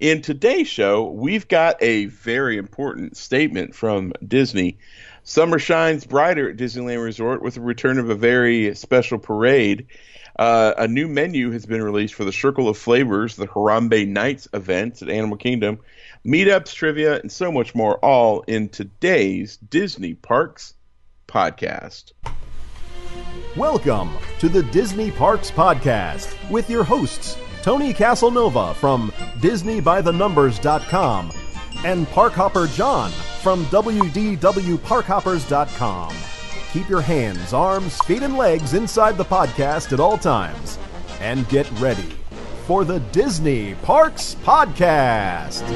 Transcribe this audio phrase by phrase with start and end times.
[0.00, 4.78] In today's show, we've got a very important statement from Disney.
[5.24, 9.88] Summer shines brighter at Disneyland Resort with the return of a very special parade.
[10.38, 14.48] Uh, a new menu has been released for the Circle of Flavors, the Harambe Nights
[14.54, 15.80] event at Animal Kingdom,
[16.24, 20.72] meetups, trivia, and so much more, all in today's Disney Parks
[21.28, 22.12] podcast.
[23.54, 31.32] Welcome to the Disney Parks Podcast with your hosts, Tony Casanova from DisneyByTheNumbers.com
[31.84, 33.10] and Parkhopper John
[33.42, 36.14] from WDWParkhoppers.com.
[36.72, 40.78] Keep your hands, arms, feet, and legs inside the podcast at all times.
[41.20, 42.14] And get ready
[42.66, 45.66] for the Disney Parks Podcast.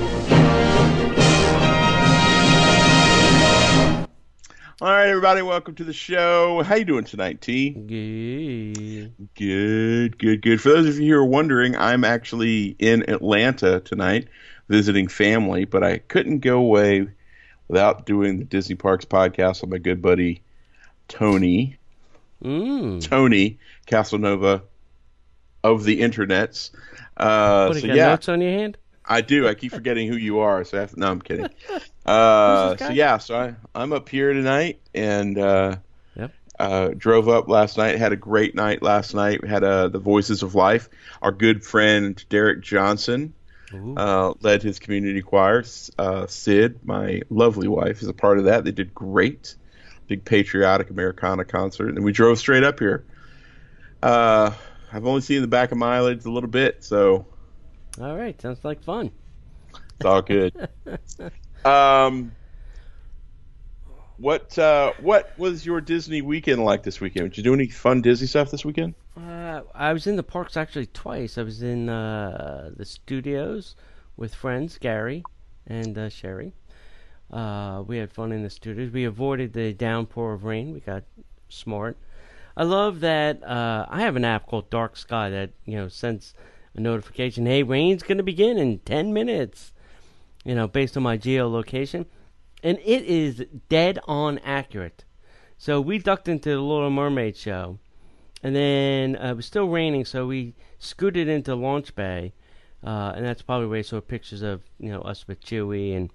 [4.84, 6.62] All right, everybody, welcome to the show.
[6.62, 7.70] How you doing tonight, T?
[7.70, 9.14] Good.
[9.34, 10.60] Good, good, good.
[10.60, 14.28] For those of you who are wondering, I'm actually in Atlanta tonight
[14.68, 17.08] visiting family, but I couldn't go away
[17.66, 20.42] without doing the Disney Parks podcast with my good buddy
[21.08, 21.78] Tony.
[22.44, 23.02] Mm.
[23.02, 24.64] Tony Casanova
[25.62, 26.72] of the internets.
[27.16, 28.76] Uh, What, so yeah, notes on your hand?
[29.06, 29.46] I do.
[29.48, 30.64] I keep forgetting who you are.
[30.64, 31.48] So I have, no, I'm kidding.
[32.06, 35.76] Uh, so yeah, so I, I'm up here tonight and uh,
[36.16, 36.32] Yep.
[36.58, 37.96] uh, drove up last night.
[37.96, 39.40] Had a great night last night.
[39.40, 40.90] We had uh, the Voices of Life.
[41.22, 43.32] Our good friend Derek Johnson
[43.96, 45.64] uh, led his community choir.
[45.98, 48.64] Uh, Sid, my lovely wife, is a part of that.
[48.64, 49.56] They did great.
[50.06, 53.02] Big patriotic Americana concert, and we drove straight up here.
[54.02, 54.50] Uh,
[54.92, 57.24] I've only seen the back of my eyelids a little bit, so
[58.00, 59.10] All right, sounds like fun.
[59.96, 60.68] it's all good.
[61.64, 62.32] um,
[64.16, 67.30] what uh, what was your Disney weekend like this weekend?
[67.30, 68.94] Did you do any fun Disney stuff this weekend?
[69.16, 71.38] Uh, I was in the parks actually twice.
[71.38, 73.76] I was in uh, the studios
[74.16, 75.22] with friends Gary
[75.66, 76.52] and uh, Sherry.
[77.32, 78.92] Uh, we had fun in the studios.
[78.92, 80.72] We avoided the downpour of rain.
[80.72, 81.04] We got
[81.48, 81.96] smart.
[82.56, 83.42] I love that.
[83.42, 86.34] Uh, I have an app called Dark Sky that you know sends
[86.74, 87.46] a notification.
[87.46, 89.72] Hey, rain's going to begin in ten minutes.
[90.44, 92.06] You know, based on my geolocation,
[92.62, 95.04] and it is dead on accurate.
[95.56, 97.78] So we ducked into the Little Mermaid show,
[98.42, 102.34] and then uh, it was still raining, so we scooted into Launch Bay,
[102.84, 106.10] uh, and that's probably where I saw pictures of you know us with Chewie and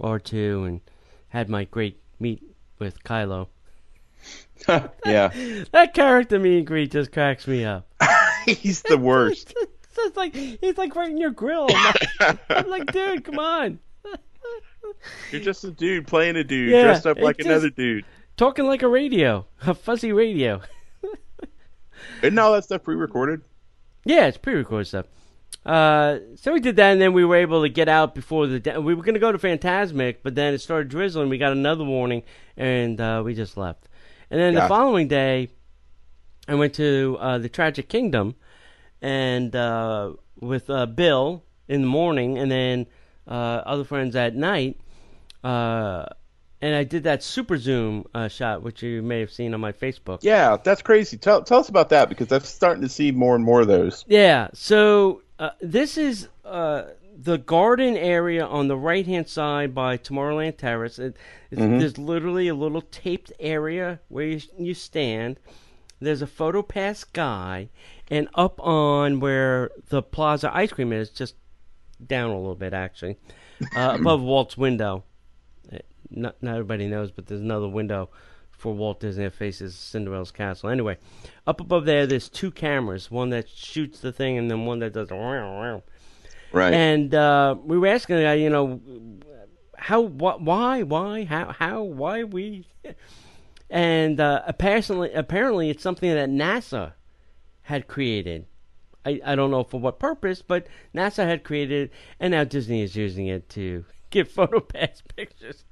[0.00, 0.80] R2, and
[1.28, 2.42] had my great meet
[2.78, 3.48] with Kylo.
[4.68, 5.28] yeah,
[5.72, 7.86] That character meet and greet just cracks me up.
[8.46, 9.54] he's the worst.
[9.96, 11.66] It's like he's like right in your grill.
[11.70, 13.78] I'm like, I'm like, dude, come on.
[15.30, 18.04] You're just a dude playing a dude, Yeah, dressed up like another dude.
[18.36, 20.60] Talking like a radio, a fuzzy radio.
[22.22, 23.42] Isn't all that stuff pre-recorded?
[24.04, 25.06] Yeah, it's pre-recorded stuff.
[25.64, 28.60] Uh, so we did that, and then we were able to get out before the.
[28.60, 31.28] Da- we were going to go to Fantasmic, but then it started drizzling.
[31.30, 32.22] We got another warning,
[32.56, 33.88] and uh, we just left.
[34.30, 35.48] And then the following day,
[36.46, 38.34] I went to uh, the Tragic Kingdom,
[39.04, 42.86] and uh, with uh, Bill in the morning, and then
[43.28, 44.80] uh, other friends at night.
[45.44, 46.06] Uh,
[46.62, 49.72] and I did that super zoom uh, shot, which you may have seen on my
[49.72, 50.20] Facebook.
[50.22, 51.18] Yeah, that's crazy.
[51.18, 54.06] Tell tell us about that because I'm starting to see more and more of those.
[54.08, 54.48] Yeah.
[54.54, 60.56] So uh, this is uh, the garden area on the right hand side by Tomorrowland
[60.56, 60.98] Terrace.
[60.98, 61.18] It,
[61.50, 65.38] it's, There's literally a little taped area where you, you stand.
[66.00, 67.68] There's a photo pass guy,
[68.10, 71.34] and up on where the Plaza ice cream is, just
[72.04, 73.16] down a little bit actually,
[73.76, 75.04] uh, above Walt's window.
[75.72, 75.78] Uh,
[76.10, 78.10] Not, not everybody knows, but there's another window
[78.50, 80.70] for Walt Disney that faces Cinderella's castle.
[80.70, 80.96] Anyway,
[81.46, 84.92] up above there, there's two cameras, one that shoots the thing and then one that
[84.92, 85.10] does.
[85.10, 86.72] Right.
[86.72, 88.80] And uh, we were asking the guy, you know,
[89.76, 92.66] how, wh- why, why, how, how, why we,
[93.70, 96.92] and uh, apparently, apparently, it's something that NASA
[97.64, 98.46] had created.
[99.04, 102.82] I, I don't know for what purpose, but NASA had created, it, and now Disney
[102.82, 105.64] is using it to get photo pass pictures.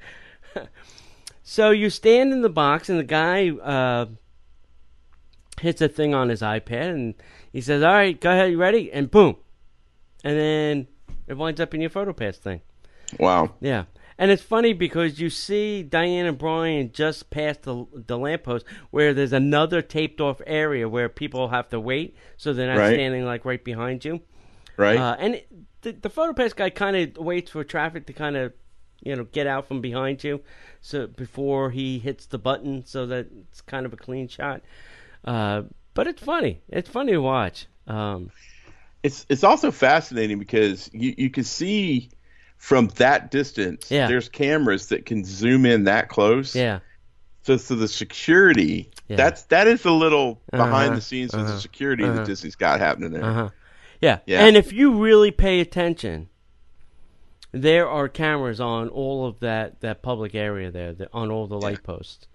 [1.43, 4.07] so you stand in the box, and the guy uh,
[5.61, 7.15] hits a thing on his iPad, and
[7.53, 9.37] he says, "All right, go ahead, you ready?" And boom,
[10.25, 10.89] and then
[11.27, 12.61] it winds up in your photo pass thing.
[13.19, 13.55] wow.
[13.61, 13.85] Yeah.
[14.19, 19.15] And it's funny because you see Diane and Brian just past the the lamppost where
[19.15, 22.95] there's another taped off area where people have to wait, so they're not Right.
[22.95, 24.21] standing like right behind you.
[24.77, 24.97] Right.
[24.99, 25.49] Uh, and it,
[25.83, 28.53] the the photo pass guy kind of waits for traffic to kind of
[29.03, 30.43] you know get out from behind you,
[30.81, 34.63] so before he hits the button, so that it's kind of a clean shot.
[35.25, 35.63] Uh,
[35.95, 36.61] but it's funny.
[36.69, 37.67] It's funny to watch.
[37.87, 38.31] Um,
[39.03, 42.11] it's it's also fascinating because you you can see
[42.63, 43.91] from that distance.
[43.91, 44.07] Yeah.
[44.07, 46.55] There's cameras that can zoom in that close.
[46.55, 46.79] Yeah.
[47.43, 48.89] So so the security.
[49.09, 49.17] Yeah.
[49.17, 52.19] That's that is a little Uh-huh, behind the scenes uh-huh, the security uh-huh.
[52.19, 53.25] that Disney's got happening there.
[53.25, 53.49] Uh huh.
[54.01, 54.21] Yeah.
[54.27, 54.47] Yeah.
[54.47, 56.29] And if you really pay attention,
[57.51, 61.59] there are cameras on all of that, that public area there, the, on all the
[61.59, 62.29] light posts.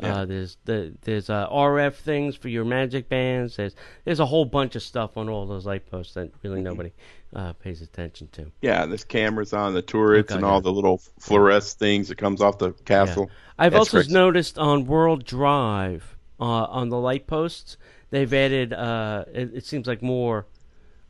[0.00, 0.16] Yeah.
[0.16, 3.56] Uh, there's the there's uh, RF things for your magic bands.
[3.56, 6.64] There's there's a whole bunch of stuff on all those light posts that really Mm-hmm.
[6.64, 6.92] nobody
[7.34, 8.50] uh, pays attention to.
[8.60, 10.62] Yeah, there's cameras on the turrets and all yeah.
[10.62, 13.30] the little fluoresce things that comes off the castle.
[13.58, 14.12] I've That's also crazy.
[14.12, 17.76] noticed on World Drive uh, on the light posts
[18.10, 18.72] they've added.
[18.72, 20.46] Uh, it, it seems like more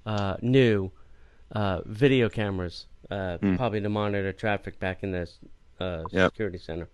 [0.04, 0.90] uh, new
[1.52, 5.28] uh, video cameras, uh, probably to monitor traffic back in the.
[5.80, 6.32] Yep.
[6.32, 6.88] security center.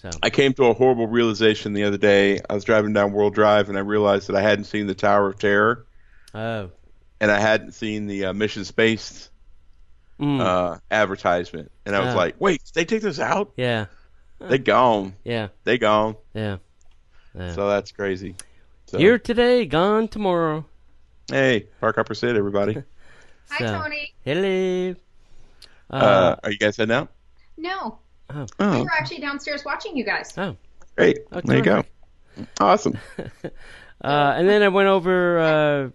[0.00, 2.40] So I came to a horrible realization the other day.
[2.48, 5.28] I was driving down World Drive and I realized that I hadn't seen the Tower
[5.28, 5.84] of Terror
[6.34, 6.70] oh
[7.20, 9.28] and I hadn't seen the uh, Mission Space
[10.18, 10.38] Mm.
[10.40, 11.70] uh, advertisement.
[11.86, 12.18] And I was Ah.
[12.18, 13.52] like, wait, did they take this out?
[13.56, 13.86] yeah
[14.38, 15.14] They gone.
[15.24, 16.16] yeah They gone.
[16.34, 16.58] yeah.
[17.34, 17.54] yeah.
[17.54, 18.36] So that's crazy.
[18.86, 20.66] So, Here today, gone tomorrow.
[21.30, 22.74] hey, Park Hopper Sid, everybody.
[23.50, 24.12] Hi, Tony.
[24.24, 24.94] Hello.
[25.90, 27.08] Uh, Uh, are you guys heading out?
[27.56, 27.98] No,
[28.34, 30.32] we Oh, were actually downstairs watching you guys.
[30.38, 30.56] oh.
[30.96, 31.18] great.
[31.32, 31.84] Oh, there you go.
[32.60, 32.98] Awesome.
[34.02, 35.90] Uh, and then I went over uh,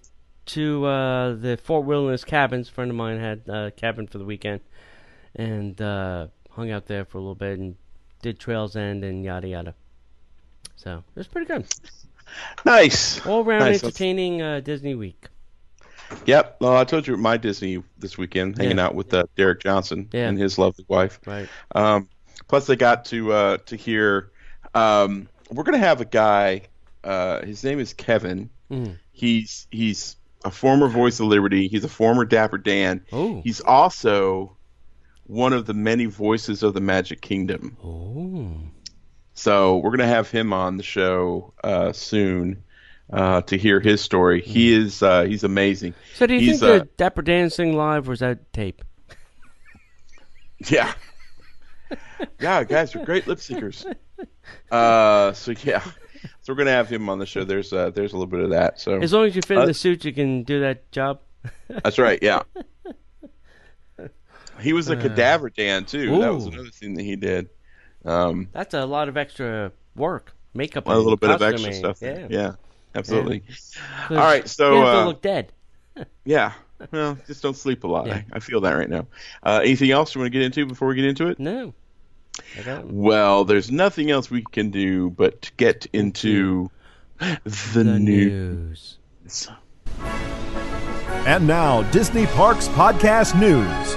[0.46, 2.70] to uh, the Fort Wilderness cabins.
[2.70, 4.62] A friend of mine had a cabin for the weekend,
[5.34, 7.76] and uh, hung out there for a little bit and
[8.22, 9.74] did Trails End and yada yada.
[10.76, 11.66] So it was pretty good.
[12.64, 13.26] Nice.
[13.26, 13.84] All round Nice.
[13.84, 15.26] entertaining uh, Disney week.
[16.28, 16.58] Yep.
[16.62, 18.86] Well, I told you my Disney this weekend, hanging Yeah.
[18.86, 20.28] out with uh, Derek Johnson Yeah.
[20.30, 21.20] and his lovely wife.
[21.26, 21.50] Right.
[21.74, 22.08] Um,
[22.48, 24.32] plus, I got to uh, to hear.
[24.74, 26.64] Um, we're gonna have a guy.
[27.04, 28.50] Uh, his name is Kevin.
[28.72, 28.98] Mm.
[29.12, 31.68] He's he's a former Voice of Liberty.
[31.68, 33.06] He's a former Dapper Dan.
[33.12, 33.42] Oh.
[33.42, 34.58] He's also
[35.28, 37.78] one of the many voices of the Magic Kingdom.
[37.84, 38.72] Oh.
[39.34, 42.64] So we're gonna have him on the show uh, soon
[43.12, 44.42] uh, to hear his story.
[44.42, 45.94] He is uh, he's amazing.
[46.16, 48.84] So do you He's, think uh, the Dapper Dancing live was that tape?
[50.68, 50.94] Yeah.
[52.40, 53.86] Yeah, guys are great lip syncers.
[54.72, 55.82] Uh, so yeah,
[56.42, 57.44] so we're gonna have him on the show.
[57.44, 58.80] There's uh, there's a little bit of that.
[58.80, 61.20] So As long as you fit in Uh, the suit, you can do that job.
[61.70, 62.20] that's right.
[62.22, 62.42] Yeah.
[64.62, 66.20] He was a cadaver Dan too.
[66.22, 67.50] That was Uh, another thing that he did.
[68.06, 71.98] Um, That's a lot of extra work, makeup, a little bit of extra stuff.
[72.02, 72.14] Yeah.
[72.14, 72.28] there.
[72.30, 72.52] Yeah,
[72.94, 73.40] absolutely.
[73.42, 73.76] 'Cause
[74.12, 75.52] All right, so you have to uh, look dead.
[76.24, 76.54] yeah.
[76.92, 78.08] Well, just don't sleep a lot.
[78.08, 78.16] Yeah.
[78.16, 79.08] I, I feel that right now.
[79.44, 81.40] Uh, anything else you want to get into before we get into it?
[81.40, 81.74] No.
[82.60, 82.88] I got it.
[82.92, 86.70] Well, there's nothing else we can do but get into
[87.20, 87.40] the,
[87.74, 88.98] The news.
[89.24, 89.50] news.
[91.26, 93.96] And now, Disney Parks Podcast News.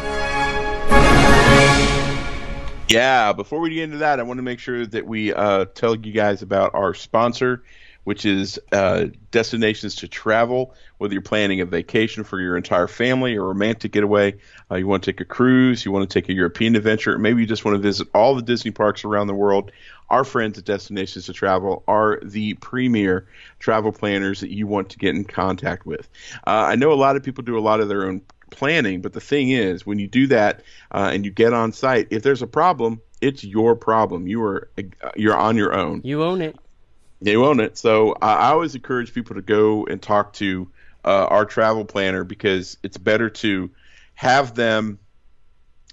[2.89, 5.95] Yeah, before we get into that, I want to make sure that we uh, tell
[5.95, 7.63] you guys about our sponsor,
[8.05, 10.75] which is uh, Destinations to Travel.
[10.99, 14.37] Whether you're planning a vacation for your entire family, a romantic getaway,
[14.71, 17.41] uh, you want to take a cruise, you want to take a European adventure, maybe
[17.41, 19.71] you just want to visit all the Disney parks around the world,
[20.11, 23.27] our friends at Destinations to Travel are the premier
[23.59, 26.09] travel planners that you want to get in contact with.
[26.47, 29.13] Uh, I know a lot of people do a lot of their own planning, but
[29.13, 32.43] the thing is, when you do that uh, and you get on site, if there's
[32.43, 34.27] a problem, it's your problem.
[34.27, 36.03] You are uh, you're on your own.
[36.05, 36.57] You own it.
[37.21, 37.77] They own it.
[37.77, 40.69] So I I always encourage people to go and talk to
[41.05, 43.71] uh, our travel planner because it's better to
[44.15, 44.99] have them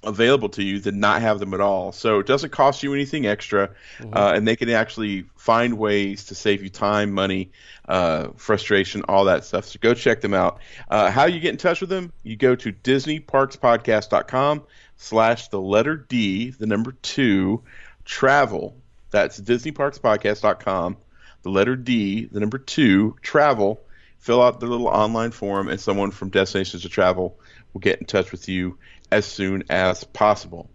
[0.05, 1.91] available to you than not have them at all.
[1.91, 3.71] So it doesn't cost you anything extra,
[4.13, 7.51] uh, and they can actually find ways to save you time, money,
[7.89, 9.65] uh, frustration, all that stuff.
[9.65, 10.59] So go check them out.
[10.89, 12.13] Uh, how you get in touch with them?
[12.23, 14.63] You go to DisneyParksPodcast.com
[14.97, 17.63] slash the letter D, the number two,
[18.05, 18.77] travel.
[19.11, 20.97] That's DisneyParksPodcast.com,
[21.45, 23.79] the letter D, the number two, travel.
[24.17, 27.39] Fill out the little online form, and someone from Destinations to Travel
[27.71, 28.79] will get in touch with you
[29.11, 30.71] as soon as possible.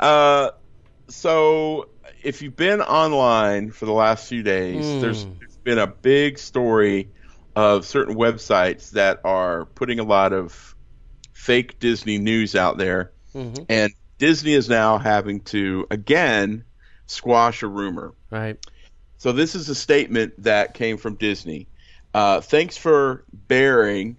[0.00, 0.52] Uh,
[1.08, 1.90] so
[2.22, 5.00] if you've been online for the last few days, Hmm.
[5.00, 5.26] there's,
[5.64, 7.10] been a big story
[7.54, 10.74] of certain websites that are putting a lot of
[11.34, 13.66] fake Disney news out there, Mhm.
[13.68, 16.64] and Disney is now having to again
[17.06, 18.14] squash a rumor.
[18.30, 18.56] Right.
[19.18, 21.66] So this is a statement that came from Disney.
[22.14, 24.16] Uh, thanks for bearing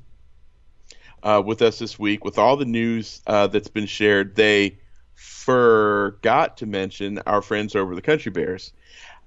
[1.24, 4.36] uh, with us this week with all the news uh, that's been shared.
[4.36, 4.78] They
[5.16, 8.74] forgot to mention our friends over the Country Bears.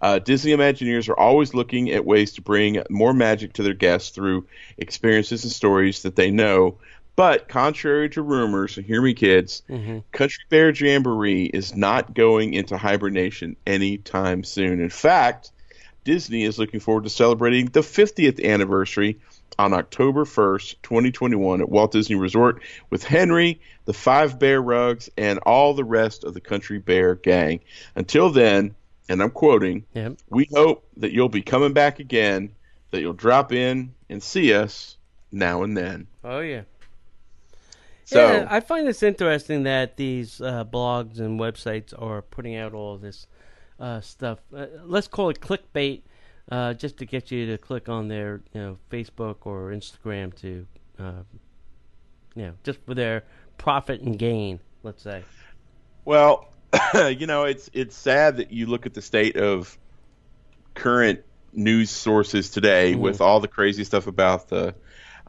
[0.01, 4.11] Uh, Disney Imagineers are always looking at ways to bring more magic to their guests
[4.11, 6.79] through experiences and stories that they know.
[7.15, 9.99] But contrary to rumors, hear me, kids, Mm-hmm.
[10.13, 14.81] Country Bear Jamboree is not going into hibernation anytime soon.
[14.81, 15.53] In fact,
[16.05, 19.19] Disney is looking forward to celebrating the 50th anniversary
[19.59, 25.39] on October 1st, 2021, at Walt Disney Resort with Henry, the Five Bear Rugs, and
[25.41, 27.61] all the rest of the Country Bear gang.
[27.95, 28.75] Until then,
[29.09, 30.19] and I'm quoting, Yep.
[30.31, 32.55] we hope that you'll be coming back again,
[32.91, 34.97] that you'll drop in and see us
[35.31, 36.07] now and then.
[36.25, 36.63] Oh yeah.
[38.05, 42.75] So, yeah, I find this interesting that these uh, blogs and websites are putting out
[42.75, 43.27] all this
[43.83, 44.39] uh, stuff.
[44.57, 46.03] Uh, let's call it clickbait,
[46.51, 50.67] uh, just to get you to click on their, you know, Facebook or Instagram to,
[50.99, 51.23] uh,
[52.37, 53.25] you know, just for their
[53.59, 54.61] profit and gain.
[54.85, 55.23] Let's say.
[56.05, 56.49] Well,
[56.95, 59.77] you know, it's it's sad that you look at the state of
[60.75, 61.21] current
[61.53, 63.01] news sources today Mhm.
[63.01, 64.75] with all the crazy stuff about the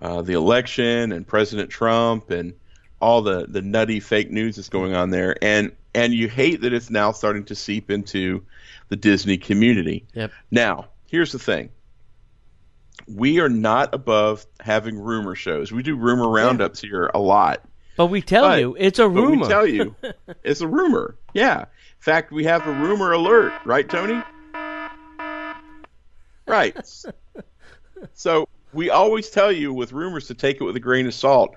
[0.01, 2.53] uh, the election and President Trump and
[3.03, 6.73] all the the nutty fake news that's going on there, and and you hate that
[6.73, 8.41] it's now starting to seep into
[8.89, 10.05] the Disney community.
[10.13, 10.31] Yep.
[10.49, 11.69] Now, here's the thing.
[13.07, 15.71] We are not above having rumor shows.
[15.71, 17.61] We do rumor roundups here a lot.
[17.97, 19.41] But we tell But- you it's a rumor.
[19.43, 19.95] we tell you,
[20.43, 21.15] it's a rumor.
[21.33, 21.59] Yeah.
[21.61, 21.65] In
[21.99, 24.21] fact, we have a rumor alert, right, Tony?
[26.47, 26.75] Right.
[28.13, 31.55] so we always tell you with rumors to take it with a grain of salt.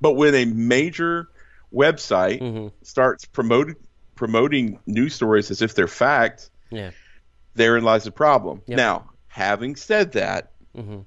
[0.00, 1.28] But when a major
[1.72, 2.68] website mm-hmm.
[2.82, 3.76] starts promoting
[4.16, 6.90] promoting news stories as if they're fact, Yeah.
[7.54, 8.60] therein lies the problem.
[8.66, 8.76] Yep.
[8.76, 11.06] Now, having said that, Mhm.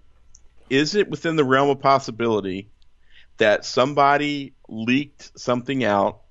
[0.71, 2.69] is it within the realm of possibility
[3.38, 6.21] that somebody leaked something out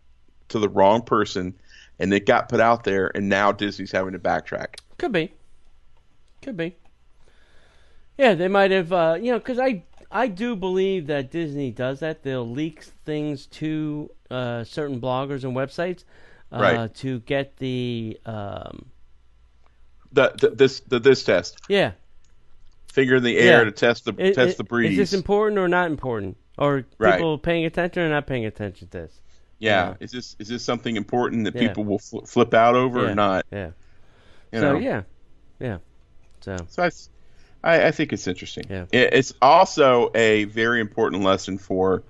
[0.49, 1.55] to the wrong person
[2.01, 4.81] and it got put out there and now Disney's having to backtrack?
[4.99, 5.33] Could be.
[6.41, 6.75] Could be.
[8.19, 12.01] Yeah, they might have, uh, you know, because I I do believe that Disney does
[12.01, 12.23] that.
[12.23, 16.05] They'll leak things to uh, certain bloggers and websites
[16.53, 16.95] uh, Right.
[16.97, 18.87] to get the um,
[20.13, 21.93] The, the this the this test, yeah.
[22.93, 23.65] finger in the air Yeah.
[23.65, 24.93] to test the I- test I- the breeze.
[24.99, 26.37] Is this important or not important?
[26.59, 27.13] Or Right.
[27.15, 29.21] people paying attention or not paying attention to this?
[29.59, 29.95] yeah, Yeah.
[30.01, 31.69] is this is this something important that Yeah.
[31.69, 33.47] people will fl- flip out over or not?
[33.51, 33.71] Yeah.
[34.53, 34.79] You so know?
[34.79, 35.03] yeah,
[35.59, 35.79] yeah.
[36.41, 36.91] So So I,
[37.65, 38.65] I, I think it's interesting.
[38.69, 38.85] Yeah.
[38.93, 42.03] It- It's also a very important lesson for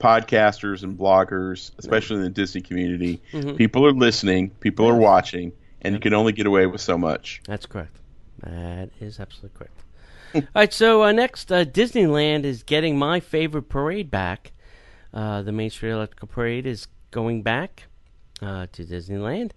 [0.00, 3.20] podcasters and bloggers, especially in the Disney community.
[3.32, 3.56] Mhm.
[3.56, 7.40] People are listening, people are watching, and you can only get away with so much.
[7.46, 7.96] That's correct.
[8.42, 9.80] That is absolutely correct.
[10.34, 14.52] All right, so uh, next, uh, Disneyland is getting my favorite parade back.
[15.12, 17.84] Uh, the Main Street Electrical Parade is going back
[18.42, 19.52] uh, to Disneyland.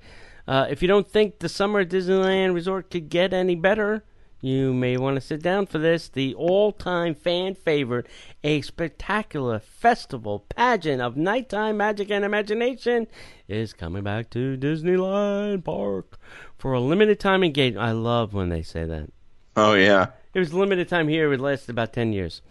[0.47, 4.03] Uh, if you don't think the summer at Disneyland Resort could get any better,
[4.41, 6.09] you may want to sit down for this.
[6.09, 8.07] The all time fan favorite,
[8.43, 13.07] a spectacular festival pageant of nighttime magic and imagination,
[13.47, 16.17] is coming back to Disneyland Park
[16.57, 17.85] for a limited time engagement.
[17.85, 19.09] I love when they say that.
[19.55, 22.41] Oh yeah, It was limited time here, it lasted about 10 years.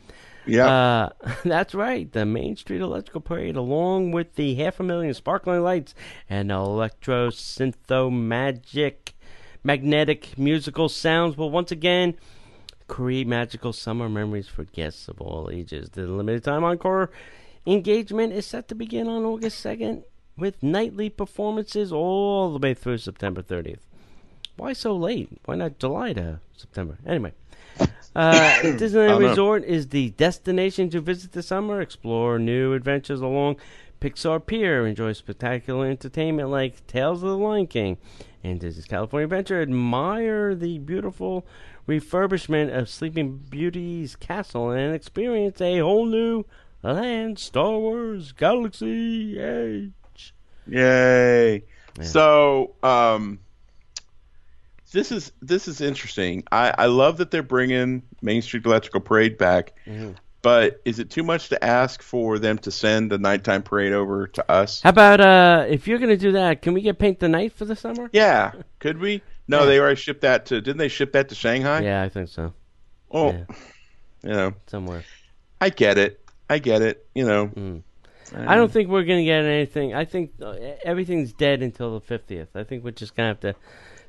[0.45, 0.67] yeah.
[0.67, 1.09] Uh,
[1.45, 2.11] that's right.
[2.11, 5.95] The Main Street Electrical Parade, along with the half a million sparkling lights
[6.29, 9.15] and electro syntho magic
[9.67, 12.15] magnetic musical sounds, will once again
[12.87, 15.91] create magical summer memories for guests of all ages.
[15.91, 17.11] The limited time encore
[17.67, 20.05] engagement is set to begin on August 2nd
[20.39, 23.81] with nightly performances all the way through September 30th.
[24.57, 25.31] Why so late?
[25.47, 26.99] Why not July to September?
[27.05, 27.33] Anyway.
[27.81, 27.89] Uh,
[28.63, 29.29] Disneyland don't know.
[29.29, 31.81] Resort is the destination to visit this summer.
[31.81, 33.57] Explore new adventures along
[34.01, 34.87] Pixar Pier.
[34.87, 37.99] Enjoy spectacular entertainment like Tales of the Lion King
[38.45, 39.61] and Disney's California Adventure.
[39.61, 41.47] Admire the beautiful
[41.89, 46.45] refurbishment of Sleeping Beauty's castle and experience a whole new
[46.83, 50.35] land, Star Wars Galaxy Edge.
[50.69, 51.63] Yay!
[51.99, 52.03] Yeah.
[52.05, 53.39] So, um,
[54.93, 56.45] this is this is interesting.
[56.53, 60.17] I, I love that they're bringing Main Street Electrical Parade back, Mhm.
[60.47, 64.29] But is it too much to ask for them to send the nighttime parade over
[64.29, 64.81] to us?
[64.81, 67.65] How about uh, if you're gonna do that, can we get Paint the Night for
[67.65, 68.09] the summer?
[68.13, 69.23] Yeah, could we?
[69.49, 69.67] No, Yeah.
[69.67, 70.61] they already shipped that to.
[70.61, 71.81] Didn't they ship that to Shanghai?
[71.81, 72.53] Yeah, I think so.
[73.11, 73.45] Oh, Yeah.
[74.23, 75.03] you know, Somewhere.
[75.61, 76.21] I get it.
[76.49, 77.05] I get it.
[77.13, 77.83] You know, Mm.
[78.33, 79.95] I don't think we're gonna get anything.
[79.95, 82.55] I think uh, everything's dead until the fiftieth.
[82.55, 83.57] I think we're just gonna have to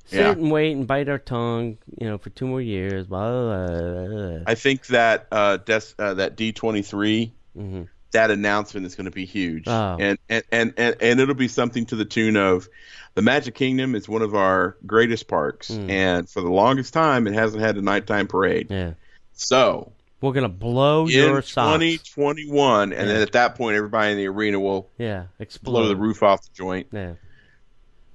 [0.08, 0.32] sit Yeah.
[0.32, 3.08] and wait and bite our tongue, you know, for two more years.
[3.08, 4.40] Blah, blah, blah.
[4.48, 7.88] I think that uh, des- uh that D twenty three Mhm.
[8.12, 9.98] that announcement is going to be huge, Oh.
[10.00, 12.68] and, and and and and it'll be something to the tune of,
[13.16, 15.90] the Magic Kingdom is one of our greatest parks, Hmm.
[15.90, 18.68] and for the longest time, it hasn't had a nighttime parade.
[18.70, 18.92] Yeah.
[19.34, 21.74] So We're gonna blow in your socks.
[21.80, 25.26] 2021, and then at that point, everybody in the arena will Yeah.
[25.40, 25.72] Explode.
[25.72, 26.88] blow the roof off the joint.
[26.92, 27.14] Yeah.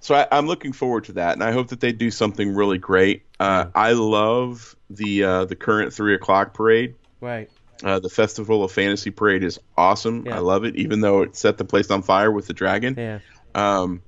[0.02, 2.78] So I, I'm looking forward to that, and I hope that they do something really
[2.78, 3.22] great.
[3.40, 6.96] Uh, I love the uh, the current three o'clock parade.
[7.20, 7.48] Right.
[7.84, 10.26] Uh, the Festival of Fantasy parade is awesome.
[10.26, 10.36] Yeah.
[10.36, 12.94] I love it, even though it set the place on fire with the dragon.
[12.98, 13.18] Yeah.
[13.54, 14.02] Um,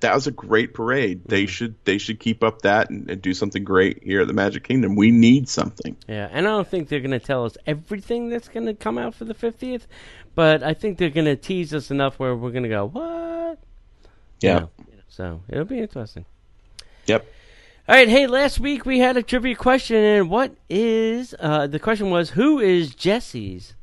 [0.00, 1.20] that was a great parade.
[1.20, 1.28] Mm-hmm.
[1.30, 4.32] They should they should keep up that and, and do something great here at the
[4.34, 4.96] Magic Kingdom.
[4.96, 5.96] We need something.
[6.08, 8.98] Yeah, and I don't think they're going to tell us everything that's going to come
[8.98, 9.82] out for the 50th,
[10.34, 13.58] but I think they're going to tease us enough where we're going to go, what?
[14.42, 14.58] You Yeah.
[14.58, 14.70] know,
[15.14, 16.24] So it'll be interesting.
[17.06, 17.24] Yep.
[17.88, 21.78] All right, hey, last week we had a trivia question, and what is, uh, the
[21.78, 23.74] question was, who is Jesse's,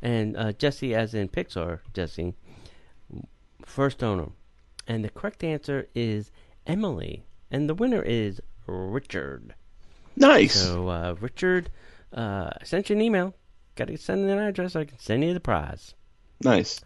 [0.00, 2.34] and uh, Jesse as in Pixar, Jesse,
[3.64, 4.28] first owner?
[4.86, 6.30] And the correct answer is
[6.64, 9.54] Emily, and the winner is Richard.
[10.14, 10.54] Nice.
[10.54, 11.70] So, uh, Richard,
[12.12, 13.34] uh, I sent you an email.
[13.74, 15.94] Got to send an address so I can send you the prize.
[16.44, 16.80] nice.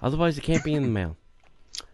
[0.00, 1.16] Otherwise, it can't be in the mail.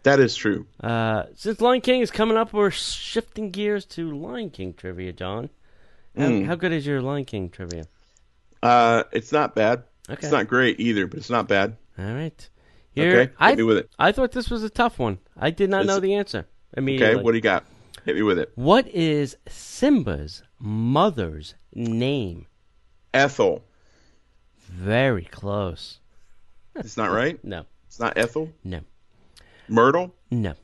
[0.07, 0.67] That is true.
[0.81, 5.51] Uh, since Lion King is coming up, we're shifting gears to Lion King trivia, John.
[6.17, 6.47] How, Mm.
[6.47, 7.87] how good is your Lion King trivia?
[8.63, 9.83] Uh, it's not bad.
[10.09, 10.21] Okay.
[10.23, 11.77] It's not great either, but it's not bad.
[11.99, 12.49] All right.
[12.95, 13.91] Here, okay, I, hit me with it.
[13.99, 15.19] I thought this was a tough one.
[15.37, 16.47] I did not It's- know the answer
[16.77, 17.17] immediately.
[17.17, 17.65] Okay, what do you got?
[18.05, 18.53] Hit me with it.
[18.55, 22.47] what is Simba's mother's name?
[23.13, 23.65] Ethel.
[24.69, 25.99] Very close.
[26.77, 27.41] It's not right.
[27.45, 28.53] No, It's not Ethel.
[28.63, 28.81] no,
[29.69, 30.15] Myrtle.
[30.31, 30.55] no.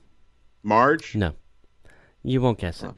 [0.64, 1.16] Marge.
[1.16, 1.34] No.
[2.22, 2.92] You won't guess it.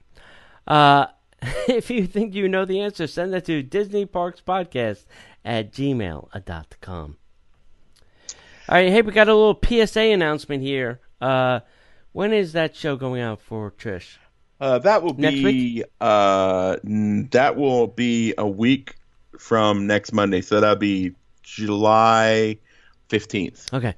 [0.67, 1.07] Uh,
[1.69, 5.05] if you think you know the answer, send that to Disney Parks Podcast
[5.45, 7.17] at gmail.com.
[8.67, 11.01] All right, hey, we got a little PSA announcement here.
[11.21, 11.61] Uh,
[12.13, 14.17] when is that show going out for Trish?
[14.61, 18.95] Uh, that will Next be uh, that will be a week
[19.39, 22.59] from next Monday, so that'll be July
[23.09, 23.73] fifteenth.
[23.75, 23.95] Okay.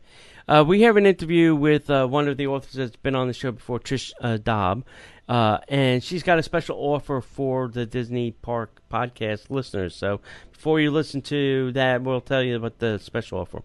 [0.49, 3.33] Uh, we have an interview with uh, one of the authors that's been on the
[3.33, 4.85] show before, Trish uh, Dobb,
[5.29, 9.97] uh, and she's got a special offer for the Disney Park podcast listeners.
[9.97, 10.21] So
[10.53, 13.63] before you listen to that, we'll tell you about the special offer.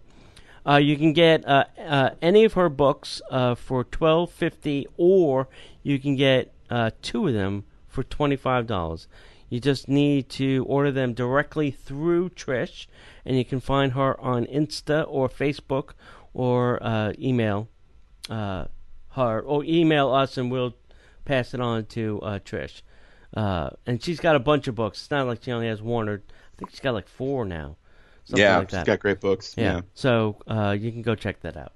[0.66, 3.22] Uh, you can get uh, any of her books
[3.56, 5.48] for twelve fifty, or
[5.84, 6.52] you can get
[7.00, 9.06] two of them for twenty five dollars.
[9.48, 12.86] You just need to order them directly through Trish,
[13.24, 15.90] and you can find her on Insta or Facebook
[16.34, 17.68] or uh, email
[18.30, 18.66] uh,
[19.10, 20.74] her or email us, and we'll
[21.24, 22.82] pass it on to uh, Trish.
[23.34, 25.00] Uh, and she's got a bunch of books.
[25.00, 27.76] It's not like she only has one or I think she's got like four now.
[28.24, 29.54] Something Yeah, like she's got great books.
[29.56, 29.76] Yeah.
[29.76, 29.80] yeah.
[29.94, 31.72] So uh, you can go check that out.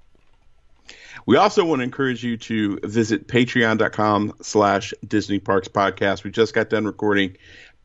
[1.25, 6.23] We also want to encourage you to visit patreon.com slash Disney Parks Podcast.
[6.23, 7.35] We just got done recording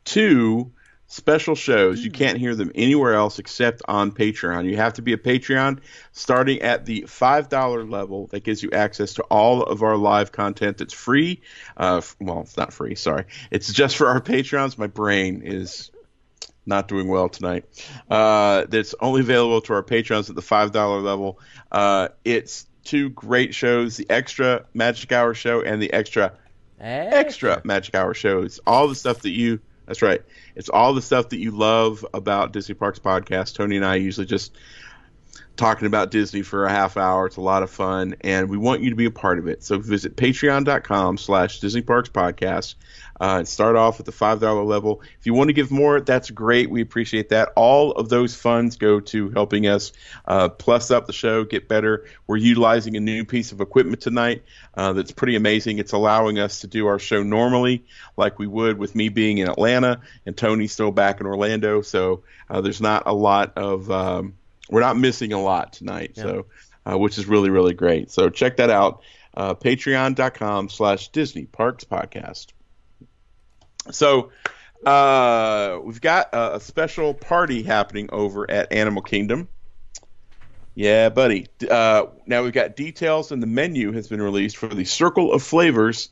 [0.05, 0.71] two
[1.07, 2.03] special shows.
[2.03, 4.65] You can't hear them anywhere else except on Patreon.
[4.65, 5.79] You have to be a Patreon
[6.11, 8.27] starting at the $5 level.
[8.27, 11.41] That gives you access to all of our live content that's free.
[11.77, 13.25] Uh, well, it's not free, sorry.
[13.51, 14.77] It's just for our Patreons.
[14.77, 15.91] My brain is
[16.65, 17.65] not doing well tonight.
[18.09, 21.39] Uh, that's only available to our patrons at the five dollar level.
[21.71, 26.33] Uh, it's two great shows: the extra Magic Hour show and the extra
[26.79, 28.59] extra Magic Hour shows.
[28.65, 29.59] All the stuff that you.
[29.85, 30.21] That's right.
[30.55, 33.55] It's all the stuff that you love about Disney Parks podcast.
[33.55, 34.55] Tony and I usually just
[35.55, 37.27] talking about Disney for a half hour.
[37.27, 39.63] It's a lot of fun, and we want you to be a part of it.
[39.63, 42.75] So visit patreon.com slash Disney Parks Podcast
[43.21, 45.01] uh, and start off at the $5 level.
[45.19, 46.69] If you want to give more, that's great.
[46.69, 47.51] We appreciate that.
[47.55, 49.93] All of those funds go to helping us
[50.25, 52.05] uh, plus up the show, get better.
[52.25, 55.77] We're utilizing a new piece of equipment tonight uh, that's pretty amazing.
[55.77, 57.85] It's allowing us to do our show normally
[58.17, 61.81] like we would with me being in Atlanta and Tony still back in Orlando.
[61.81, 63.91] So uh, there's not a lot of...
[63.91, 64.33] Um,
[64.73, 66.47] we're not missing a lot tonight, so
[66.83, 68.09] uh, which is really really great.
[68.09, 69.03] So check that out,
[69.37, 72.47] uh, Patreon.com slash Disney Parks Podcast.
[73.91, 74.31] So
[74.83, 79.47] uh, we've got a, a special party happening over at Animal Kingdom.
[80.73, 81.45] Yeah, buddy.
[81.69, 85.43] Uh, now we've got details, and the menu has been released for the Circle of
[85.43, 86.09] Flavors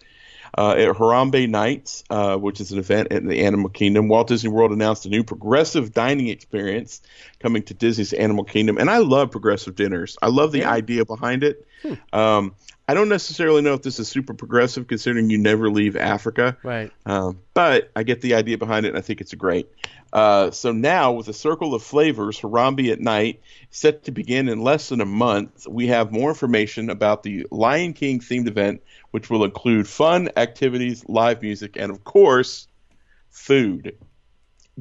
[0.58, 4.08] uh, at Harambe Nights, uh, which is an event at the Animal Kingdom.
[4.08, 7.02] Walt Disney World announced a new progressive dining experience
[7.40, 10.18] coming to Disney's Animal Kingdom, and I love progressive dinners.
[10.22, 10.72] I love the Yeah.
[10.72, 11.66] idea behind it.
[12.14, 12.54] Um,
[12.88, 16.58] I don't necessarily know if this is super progressive, considering you never leave Africa.
[16.62, 16.92] Right.
[17.06, 19.70] Um, but I get the idea behind it, and I think it's great.
[20.12, 24.62] Uh, so now, with a circle of flavors, Harambe at Night set to begin in
[24.62, 28.82] less than a month, we have more information about the Lion King themed event,
[29.12, 32.68] which will include fun activities, live music, and of course,
[33.30, 33.98] food.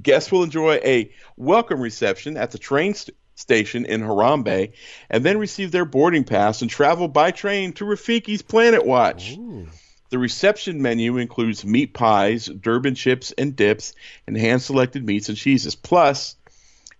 [0.01, 4.73] Guests will enjoy a welcome reception at the train st- station in Harambe
[5.09, 9.37] and then receive their boarding pass and travel by train to Rafiki's Planet Watch.
[9.37, 9.67] Ooh.
[10.11, 13.95] The reception menu includes meat pies, Durban chips and dips,
[14.27, 16.37] and hand selected meats and cheeses, plus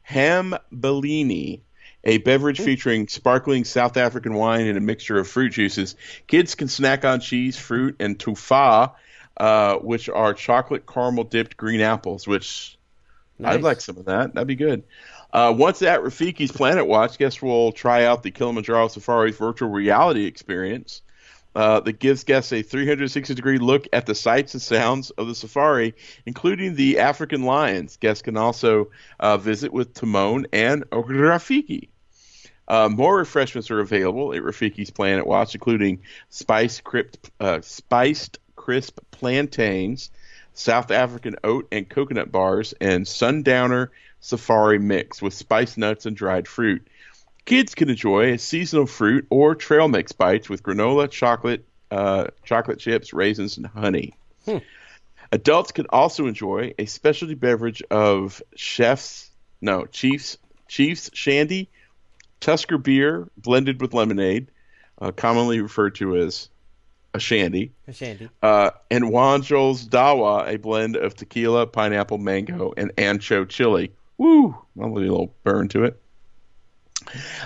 [0.03, 1.63] ham bellini,
[2.05, 5.97] a beverage featuring sparkling South African wine and a mixture of fruit juices.
[6.27, 8.93] Kids can snack on cheese, fruit, and tufa,
[9.37, 12.77] uh, which are chocolate caramel dipped green apples, which
[13.41, 13.55] Nice.
[13.55, 14.35] I'd like some of that.
[14.35, 14.83] That'd be good.
[15.33, 20.27] Uh, once at Rafiki's Planet Watch, guests will try out the Kilimanjaro Safari virtual reality
[20.27, 21.03] experience
[21.55, 25.35] uh, that gives guests a 360 degree look at the sights and sounds of the
[25.35, 25.95] safari,
[26.27, 27.97] including the African lions.
[27.97, 31.89] Guests can also uh, visit with Timon and Rafiki.
[32.69, 39.01] Uh, more refreshments are available at Rafiki's Planet Watch, including spiced crisp, uh, spiced crisp
[39.11, 40.11] plantains,
[40.53, 46.47] South African oat and coconut bars, and Sundowner Safari mix with spiced nuts and dried
[46.47, 46.87] fruit.
[47.45, 52.79] Kids can enjoy a seasonal fruit or trail mix bites with granola, chocolate, uh, chocolate
[52.79, 54.15] chips, raisins, and honey.
[55.33, 61.69] Adults can also enjoy a specialty beverage of chef's no Chiefs Chiefs Shandy,
[62.41, 64.49] Tusker beer blended with lemonade,
[65.01, 66.49] uh, commonly referred to as
[67.13, 68.29] a shandy, A shandy.
[68.43, 73.93] uh, and Wanjo's Dawa, a blend of tequila, pineapple, mango, and ancho chili.
[74.17, 74.57] Woo!
[74.77, 76.01] Lovely little burn to it.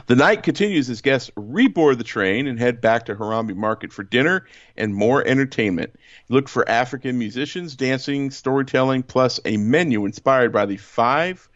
[0.06, 4.02] The night continues as guests reboard the train and head back to Harambe Market for
[4.02, 5.94] dinner and more entertainment.
[6.28, 11.48] Look for African musicians, dancing, storytelling, plus a menu inspired by the five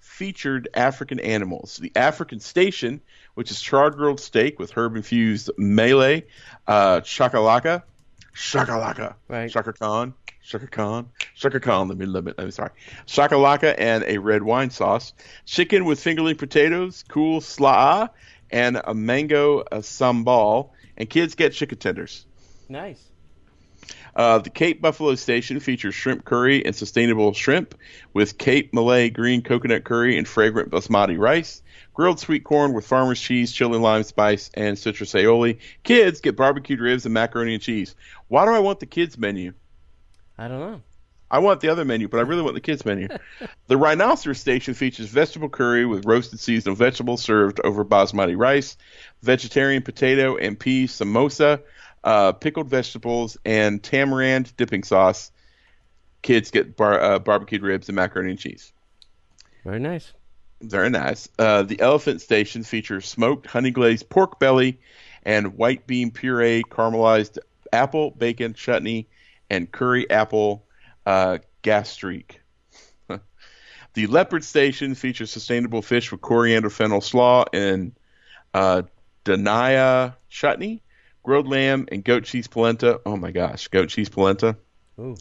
[0.00, 1.76] featured African animals.
[1.76, 3.00] The African Station,
[3.34, 6.24] which is char-grilled steak with herb infused melee,
[6.66, 7.82] uh, chakalaka,
[8.34, 9.50] chakalaka, Right.
[9.50, 9.72] Chaka
[10.48, 11.88] Chaka Khan, Chaka Khan.
[11.88, 12.36] Let me limit.
[12.38, 12.70] I'm sorry,
[13.06, 15.12] chakalaka and a red wine sauce,
[15.44, 18.08] chicken with fingerling potatoes, cool slaa,
[18.50, 20.70] and a mango uh, sambal.
[20.96, 22.24] And kids get chicken tenders.
[22.66, 23.04] Nice.
[24.16, 27.74] Uh, the Cape Buffalo Station features shrimp curry and sustainable shrimp
[28.14, 33.20] with Cape Malay green coconut curry and fragrant basmati rice, grilled sweet corn with farmer's
[33.20, 35.58] cheese, chili lime spice, and citrus aioli.
[35.84, 37.94] Kids get barbecued ribs and macaroni and cheese.
[38.28, 39.52] Why do I want the kids menu?
[40.38, 40.80] I don't know.
[41.30, 43.08] I want the other menu, but I really want the kids menu.
[43.66, 48.76] the Rhinoceros Station features vegetable curry with roasted seasonal vegetables served over basmati rice,
[49.22, 51.60] vegetarian potato and pea samosa,
[52.04, 55.30] uh, pickled vegetables, and tamarind dipping sauce.
[56.22, 58.72] Kids get bar- uh, barbecued ribs and macaroni and cheese.
[59.64, 60.12] Very nice.
[60.62, 61.28] Very nice.
[61.38, 64.80] Uh, the Elephant Station features smoked honey glazed pork belly
[65.24, 67.38] and white bean puree, caramelized
[67.72, 69.06] apple bacon chutney,
[69.50, 70.66] and curry apple
[71.06, 72.40] uh, gastrique.
[73.94, 77.92] the Leopard Station features sustainable fish with coriander fennel slaw and
[78.54, 78.82] uh,
[79.24, 80.82] danaya chutney,
[81.22, 83.00] grilled lamb, and goat cheese polenta.
[83.06, 84.56] Oh my gosh, goat cheese polenta
[84.98, 85.16] Ooh.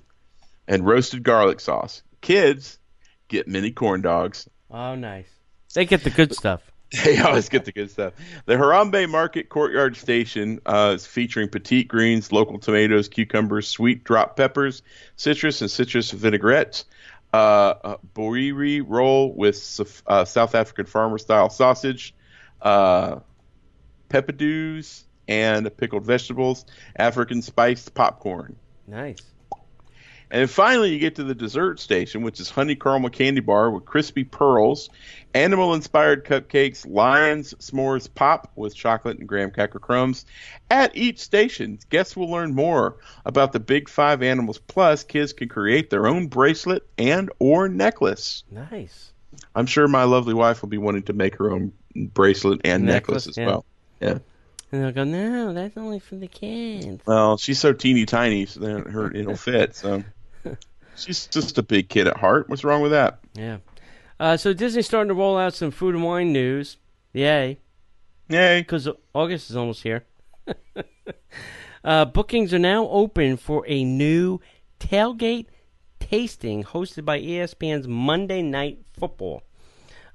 [0.67, 2.03] and roasted garlic sauce.
[2.21, 2.79] Kids
[3.27, 5.29] get mini corn dogs, Oh, nice.
[5.73, 6.61] They get the good stuff.
[7.03, 8.13] They always get the good stuff.
[8.45, 14.37] The Harambe Market Courtyard Station uh, is featuring petite greens, local tomatoes, cucumbers, sweet drop
[14.37, 14.83] peppers,
[15.17, 16.85] citrus and citrus vinaigrettes,
[17.33, 22.15] uh, a roll with uh, South African farmer style sausage,
[22.61, 23.19] uh,
[24.09, 28.55] peppadews, and pickled vegetables, African spiced popcorn.
[28.87, 29.17] Nice.
[30.29, 33.85] And finally, you get to the dessert station, which is honey caramel candy bar with
[33.85, 34.89] crispy pearls,
[35.33, 40.25] animal inspired cupcakes, lions s'mores pop with chocolate and graham cracker crumbs.
[40.69, 44.57] At each station, guests will learn more about the big five animals.
[44.57, 48.43] Plus, kids can create their own bracelet and or necklace.
[48.51, 49.13] Nice.
[49.55, 53.25] I'm sure my lovely wife will be wanting to make her own bracelet and necklace,
[53.25, 53.45] Necklace, as yeah.
[53.45, 53.65] well.
[54.01, 54.17] Yeah.
[54.71, 57.01] And they'll go, no, that's only for the kids.
[57.05, 59.75] Well, she's so teeny tiny, so then her it'll fit.
[59.75, 60.03] So
[60.97, 62.49] she's just a big kid at heart.
[62.49, 63.19] What's wrong with that?
[63.33, 63.57] Yeah.
[64.19, 66.77] Uh, so Disney's starting to roll out some food and wine news.
[67.13, 67.59] Yay.
[68.29, 68.61] Yay!
[68.61, 70.05] Because August is almost here.
[71.83, 74.39] uh, bookings are now open for a new
[74.79, 75.45] tailgate
[75.99, 79.43] tasting hosted by ESPN's Monday Night Football.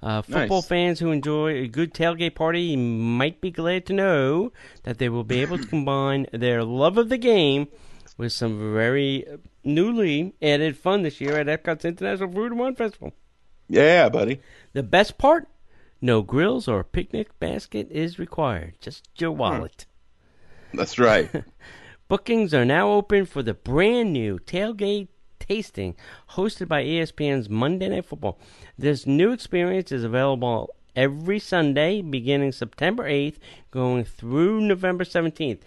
[0.03, 0.67] Uh, football Nice.
[0.67, 5.23] fans who enjoy a good tailgate party might be glad to know that they will
[5.23, 7.69] be able to combine their love of the game
[8.19, 9.25] with some very
[9.65, 13.13] newly added fun this year at Epcot's International Food and Wine Festival.
[13.69, 14.41] Yeah, buddy.
[14.73, 15.49] The best part?
[16.01, 18.75] No grills or picnic basket is required.
[18.81, 19.87] Just your wallet.
[20.75, 21.31] That's right.
[22.09, 25.97] Bookings are now open for the brand new tailgate tasting
[26.31, 28.39] hosted by ESPN's Monday Night Football.
[28.77, 33.37] This new experience is available every Sunday beginning September 8th
[33.71, 35.61] going through November 17th.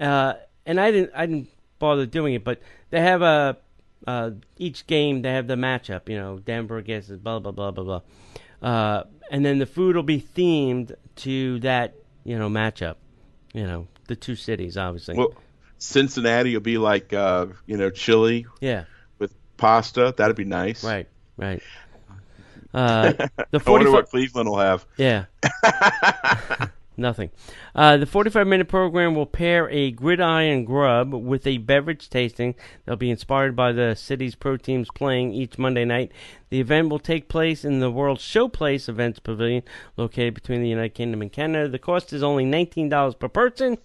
[0.00, 0.34] Uh,
[0.66, 2.60] and I didn't I didn't bother doing it, but
[2.90, 3.58] they have a
[4.06, 7.84] uh, each game they have the matchup, you know, Denver against blah blah blah blah
[7.84, 8.00] blah.
[8.62, 12.96] Uh, and then the food will be themed to that, you know, matchup.
[13.54, 15.16] You know, the two cities obviously.
[15.16, 15.34] well,
[15.78, 18.84] Cincinnati will be like uh, you know chili yeah.
[19.18, 20.14] with pasta.
[20.16, 20.84] That'd be nice.
[20.84, 21.62] Right, right.
[22.74, 23.92] Uh, the I wonder forty-five.
[23.94, 24.84] what Cleveland will have.
[24.98, 25.24] Yeah.
[26.98, 27.30] Nothing.
[27.76, 32.56] Uh, the 45 minute program will pair a gridiron grub with a beverage tasting.
[32.84, 36.10] They'll be inspired by the city's pro teams playing each Monday night.
[36.50, 39.62] The event will take place in the World Showplace Events Pavilion,
[39.96, 41.68] located between the United Kingdom and Canada.
[41.68, 43.78] The cost is only $19 per person.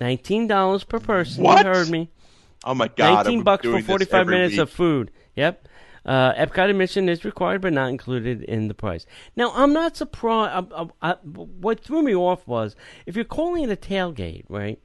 [0.00, 1.44] $19 per person.
[1.44, 1.66] What?
[1.66, 2.10] You heard me.
[2.64, 3.26] Oh my God!
[3.26, 4.60] 19 I'm bucks for 45 minutes week.
[4.60, 5.10] of food.
[5.36, 5.68] Yep.
[6.04, 9.04] Uh, Epcot admission is required, but not included in the price.
[9.36, 10.66] Now, I'm not surprised.
[10.72, 12.74] I, I, I, what threw me off was
[13.06, 14.78] if you're calling it a tailgate, right?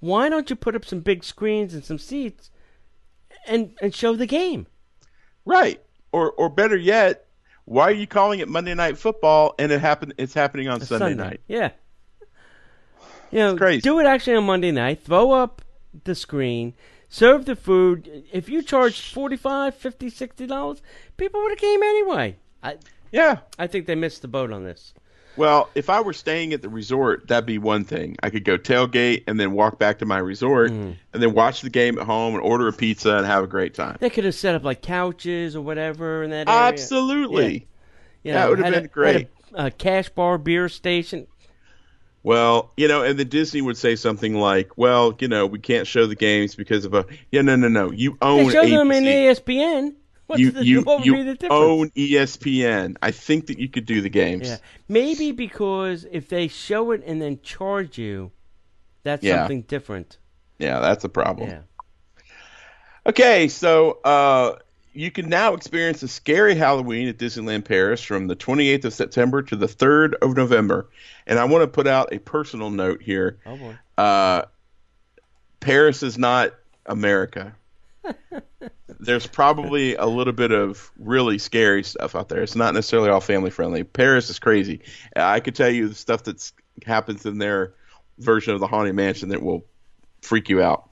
[0.00, 2.50] Why don't you put up some big screens and some seats
[3.46, 4.66] and and show the game?
[5.44, 5.82] Right.
[6.12, 7.26] Or or better yet,
[7.64, 11.14] why are you calling it Monday Night Football and it happen it's happening on Sunday,
[11.14, 11.40] night?
[11.48, 11.70] Yeah.
[13.30, 13.80] You know, crazy.
[13.80, 15.02] do it actually on Monday night.
[15.02, 15.62] Throw up
[16.04, 16.74] the screen.
[17.08, 18.24] Serve the food.
[18.32, 20.82] If you charge 45 50 60 dollars,
[21.16, 22.36] people would have came anyway.
[22.62, 22.76] I,
[23.12, 23.38] Yeah.
[23.58, 24.92] I think they missed the boat on this.
[25.36, 28.16] Well, if I were staying at the resort, that'd be one thing.
[28.24, 30.96] I could go tailgate and then walk back to my resort Mm.
[31.14, 33.72] and then watch the game at home and order a pizza and have a great
[33.72, 33.96] time.
[34.00, 36.60] They could have set up like couches or whatever in that area.
[36.60, 37.68] Absolutely.
[38.24, 39.28] You that know, would have been a- great.
[39.54, 41.28] A, a cash bar, beer station.
[42.22, 45.86] Well, you know, and the Disney would say something like, "Well, you know, we can't
[45.86, 47.90] show the games because of a yeah, no, no, no.
[47.90, 49.94] You own They show them in ESPN.
[50.26, 51.52] What's you the, you you the difference?
[51.52, 52.96] own ESPN.
[53.00, 54.48] I think that you could do the games.
[54.48, 58.32] Yeah, maybe because if they show it and then charge you,
[59.04, 59.38] that's Yeah.
[59.38, 60.18] something different.
[60.58, 61.48] Yeah, that's a problem.
[61.48, 61.60] Yeah.
[63.06, 64.56] Okay, so uh,
[64.98, 69.42] you can now experience a scary Halloween at Disneyland Paris from the 28th of September
[69.42, 70.88] to the 3rd of November.
[71.24, 73.38] And I want to put out a personal note here.
[73.46, 73.78] Oh boy.
[73.96, 74.42] Uh,
[75.60, 76.52] Paris is not
[76.84, 77.54] America.
[78.98, 82.42] There's probably a little bit of really scary stuff out there.
[82.42, 83.84] It's not necessarily all family friendly.
[83.84, 84.80] Paris is crazy.
[85.14, 86.50] I could tell you the stuff that
[86.84, 87.72] happens in their
[88.18, 89.64] version of the Haunted Mansion that will
[90.22, 90.88] freak you out.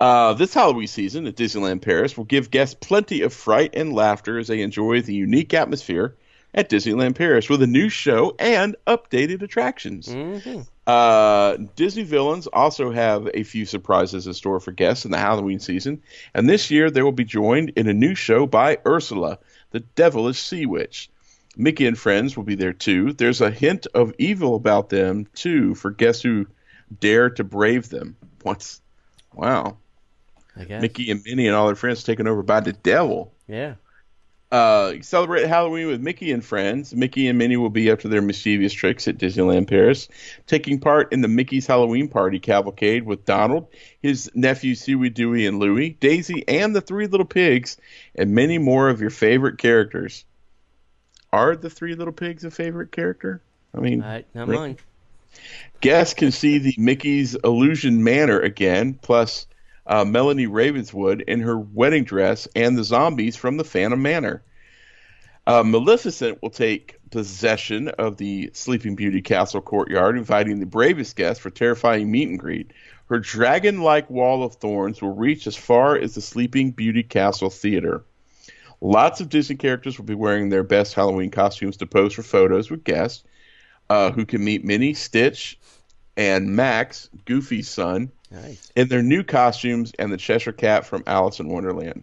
[0.00, 4.38] Uh, this Halloween season at Disneyland Paris will give guests plenty of fright and laughter
[4.38, 6.16] as they enjoy the unique atmosphere
[6.54, 10.08] at Disneyland Paris with a new show and updated attractions.
[10.08, 10.66] Mhm.
[10.86, 15.60] Uh, Disney villains also have a few surprises in store for guests in the Halloween
[15.60, 16.02] season,
[16.34, 19.38] and this year they will be joined in a new show by Ursula,
[19.70, 21.08] the devilish sea witch.
[21.56, 23.12] Mickey and friends will be there too.
[23.12, 26.46] There's a hint of evil about them too for guests who
[27.00, 28.16] dare to brave them.
[28.42, 28.80] What's
[29.34, 29.76] wow?
[30.56, 30.82] I guess.
[30.82, 33.32] Mickey and Minnie and all their friends taken over by the devil.
[33.46, 33.74] Yeah.
[34.52, 36.94] Uh, celebrate Halloween with Mickey and friends.
[36.94, 40.08] Mickey and Minnie will be up to their mischievous tricks at Disneyland Paris,
[40.46, 43.68] taking part in the Mickey's Halloween Party cavalcade with Donald,
[44.02, 47.78] his nephews Huey, Dewey, and Louie, Daisy, and the Three Little Pigs,
[48.14, 50.26] and many more of your favorite characters.
[51.32, 53.40] Are the Three Little Pigs a favorite character?
[53.74, 54.76] I mean, right, not mine.
[55.80, 59.46] Guests can see the Mickey's Illusion Manor again, plus
[59.86, 64.42] uh, Melanie Ravenswood in her wedding dress and the zombies from the Phantom Manor.
[65.44, 71.42] Uh, Maleficent will take possession of the Sleeping Beauty Castle courtyard, inviting the bravest guests
[71.42, 72.72] for terrifying meet and greet.
[73.06, 78.04] Her dragon-like wall of thorns will reach as far as the Sleeping Beauty Castle theater.
[78.80, 82.70] Lots of Disney characters will be wearing their best Halloween costumes to pose for photos
[82.70, 83.24] with guests,
[83.92, 85.58] uh, who can meet Minnie, Stitch,
[86.16, 88.72] and Max, Goofy's son, Nice.
[88.74, 92.02] in their new costumes and the Cheshire Cat from Alice in Wonderland.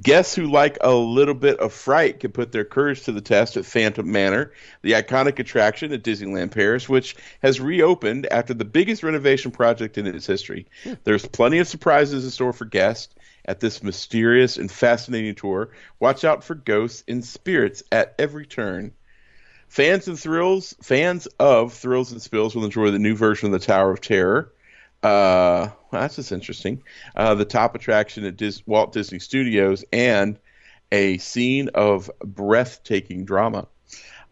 [0.00, 3.56] Guests who like a little bit of fright can put their courage to the test
[3.56, 9.02] at Phantom Manor, the iconic attraction at Disneyland Paris, which has reopened after the biggest
[9.02, 10.66] renovation project in its history.
[11.04, 13.12] There's plenty of surprises in store for guests,
[13.46, 15.70] at this mysterious and fascinating tour.
[16.00, 18.92] Watch out for ghosts and spirits at every turn.
[19.74, 23.66] Fans and thrills, fans of Thrills and Spills will enjoy the new version of the
[23.66, 24.52] Tower of Terror.
[25.02, 26.84] Uh, well, that's just interesting.
[27.16, 30.38] Uh, the top attraction at Dis- Walt Disney Studios and
[30.92, 33.66] a scene of breathtaking drama.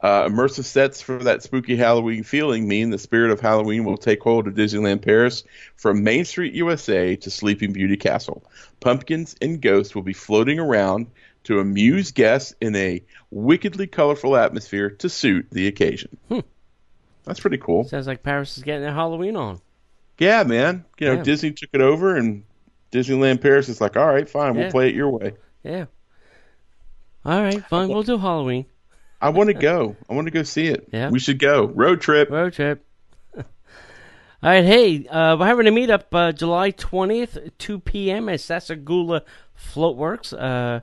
[0.00, 4.22] Uh, immersive sets for that spooky Halloween feeling mean the spirit of Halloween will take
[4.22, 5.42] hold of Disneyland Paris
[5.74, 8.44] from Main Street, USA to Sleeping Beauty Castle.
[8.78, 11.08] Pumpkins and ghosts will be floating around
[11.44, 16.16] to amuse guests in a wickedly colorful atmosphere to suit the occasion.
[16.28, 16.40] Hmm.
[17.24, 17.84] That's pretty cool.
[17.84, 19.60] Sounds like Paris is getting their Halloween on.
[20.18, 20.84] Yeah, man.
[20.98, 21.22] You know, Yeah.
[21.22, 22.44] Disney took it over, and
[22.92, 24.62] Disneyland Paris is like, all right, fine, Yeah.
[24.62, 25.34] we'll play it your way.
[25.62, 25.86] Yeah.
[27.24, 27.88] All right, fine.
[27.88, 28.66] We'll do Halloween
[29.20, 29.96] I want to go.
[30.10, 30.88] I want to go see it.
[30.92, 31.10] Yeah.
[31.10, 31.66] We should go.
[31.66, 32.28] Road trip.
[32.30, 32.84] road trip.
[33.36, 33.44] All
[34.42, 38.28] right, hey, uh, we're having a meetup uh, July 20th, 2 p.m.
[38.28, 39.22] at Sassagoula
[39.56, 40.32] Floatworks.
[40.36, 40.80] Uh,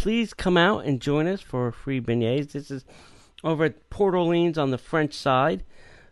[0.00, 2.52] please come out and join us for free beignets.
[2.52, 2.86] This is
[3.44, 5.62] over at Port Orleans on the French side.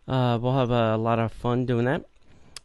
[0.06, 2.04] Uh, we'll have a lot of fun doing that.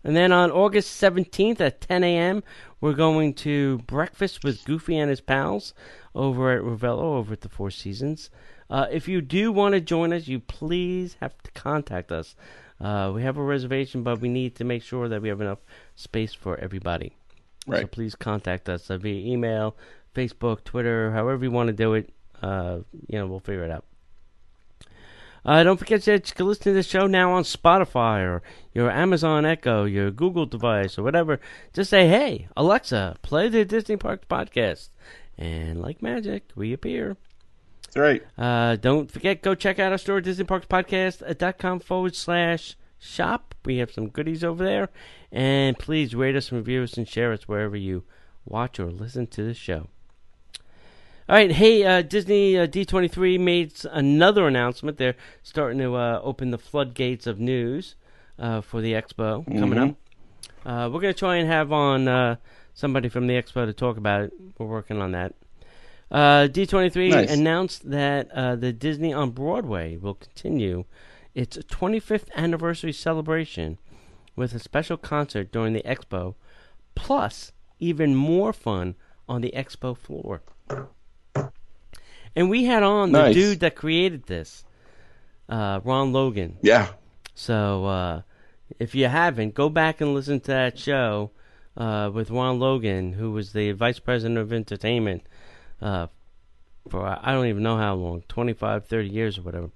[0.04, 2.44] And then on August 17th at 10 a.m.,
[2.82, 5.74] we're going to breakfast with Goofy and his pals
[6.14, 8.30] over at Ravello over at the Four Seasons.
[8.70, 12.36] Uh, if you do want to join us, you please have to contact us.
[12.82, 15.60] Uh, we have a reservation, but we need to make sure that we have enough
[15.96, 17.14] space for everybody.
[17.82, 19.78] So please contact us via email,
[20.14, 22.10] Facebook, Twitter, however you want to do it.
[22.42, 23.86] Uh, you know, we'll figure it out.
[25.46, 28.42] Uh, don't forget that you can listen to the show now on Spotify or
[28.74, 31.40] your Amazon Echo, your Google device, or whatever.
[31.74, 34.90] Just say, hey, Alexa, play the Disney Parks podcast.
[35.38, 37.18] And like magic, we appear.
[37.84, 38.24] That's right.
[38.38, 43.54] Uh, don't forget, go check out our store, DisneyParksPodcast.com forward slash shop.
[43.66, 44.90] We have some goodies over there.
[45.32, 48.04] And please rate us, review us, and share us wherever you
[48.46, 49.90] watch or listen to the show.
[51.30, 54.98] All right, hey, uh, Disney uh, D23 made another announcement.
[54.98, 57.96] They're starting to uh, open the floodgates of news
[58.38, 59.96] uh, for the expo coming up.
[60.66, 62.36] Uh, we're going to try and have on uh,
[62.74, 64.34] somebody from the expo to talk about it.
[64.58, 65.34] We're working on that.
[66.12, 67.32] Uh, D23 Nice.
[67.32, 70.84] announced that uh, the Disney on Broadway will continue
[71.34, 73.80] its 25th anniversary celebration
[74.36, 76.36] with a special concert during the expo,
[76.96, 78.96] plus even more fun
[79.30, 80.42] on the expo floor.
[82.36, 84.64] And we had on the dude that created this,
[85.50, 86.58] uh, Ron Logan.
[86.62, 86.90] Yeah.
[87.36, 88.22] So uh,
[88.80, 91.32] if you haven't, go back and listen to that show
[91.78, 95.24] uh, with Ron Logan, who was the vice president of entertainment
[95.82, 96.08] uh,
[96.90, 99.70] for I don't even know how long 25, 30 years or whatever.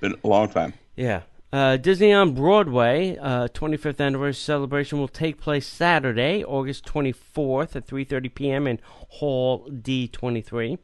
[0.00, 0.74] Been a long time.
[0.96, 1.22] Yeah.
[1.52, 7.86] Uh, Disney on Broadway, uh, 25th anniversary celebration will take place Saturday, August 24th at
[7.86, 8.66] 3:30 p.m.
[8.66, 10.78] in Hall D23.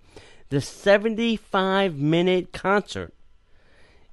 [0.54, 3.12] The 75-minute concert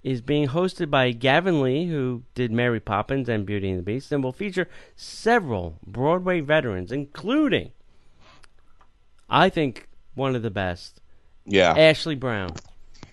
[0.01, 4.11] is being hosted by Gavin Lee, who did Mary Poppins and Beauty and the Beast,
[4.11, 7.73] and will feature several Broadway veterans, including,
[9.29, 10.99] I think, one of the best,
[11.45, 11.75] Yeah.
[11.77, 12.55] Ashley Brown.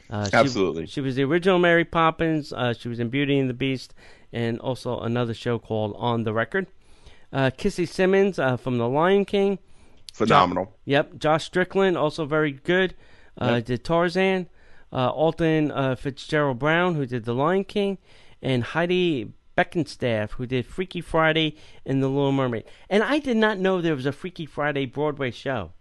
[0.08, 0.86] Uh, she- Absolutely.
[0.86, 2.50] She, was the original Mary Poppins.
[2.50, 3.92] Uh, she was in Beauty and the Beast,
[4.32, 6.66] and also another show called On the Record.
[7.30, 9.58] Uh, Kissy Simmons uh, from The Lion King.
[10.14, 10.74] Phenomenal.
[10.86, 11.18] Yep.
[11.18, 12.94] Josh Strickland, also very good.
[13.40, 13.64] Uh, Yep.
[13.64, 14.48] Did Tarzan.
[14.90, 17.98] Uh, Alton uh, Fitzgerald Brown, who did The Lion King,
[18.40, 22.64] and Heidi Blickenstaff, who did Freaky Friday and The Little Mermaid.
[22.88, 25.72] And I did not know there was a Freaky Friday Broadway show.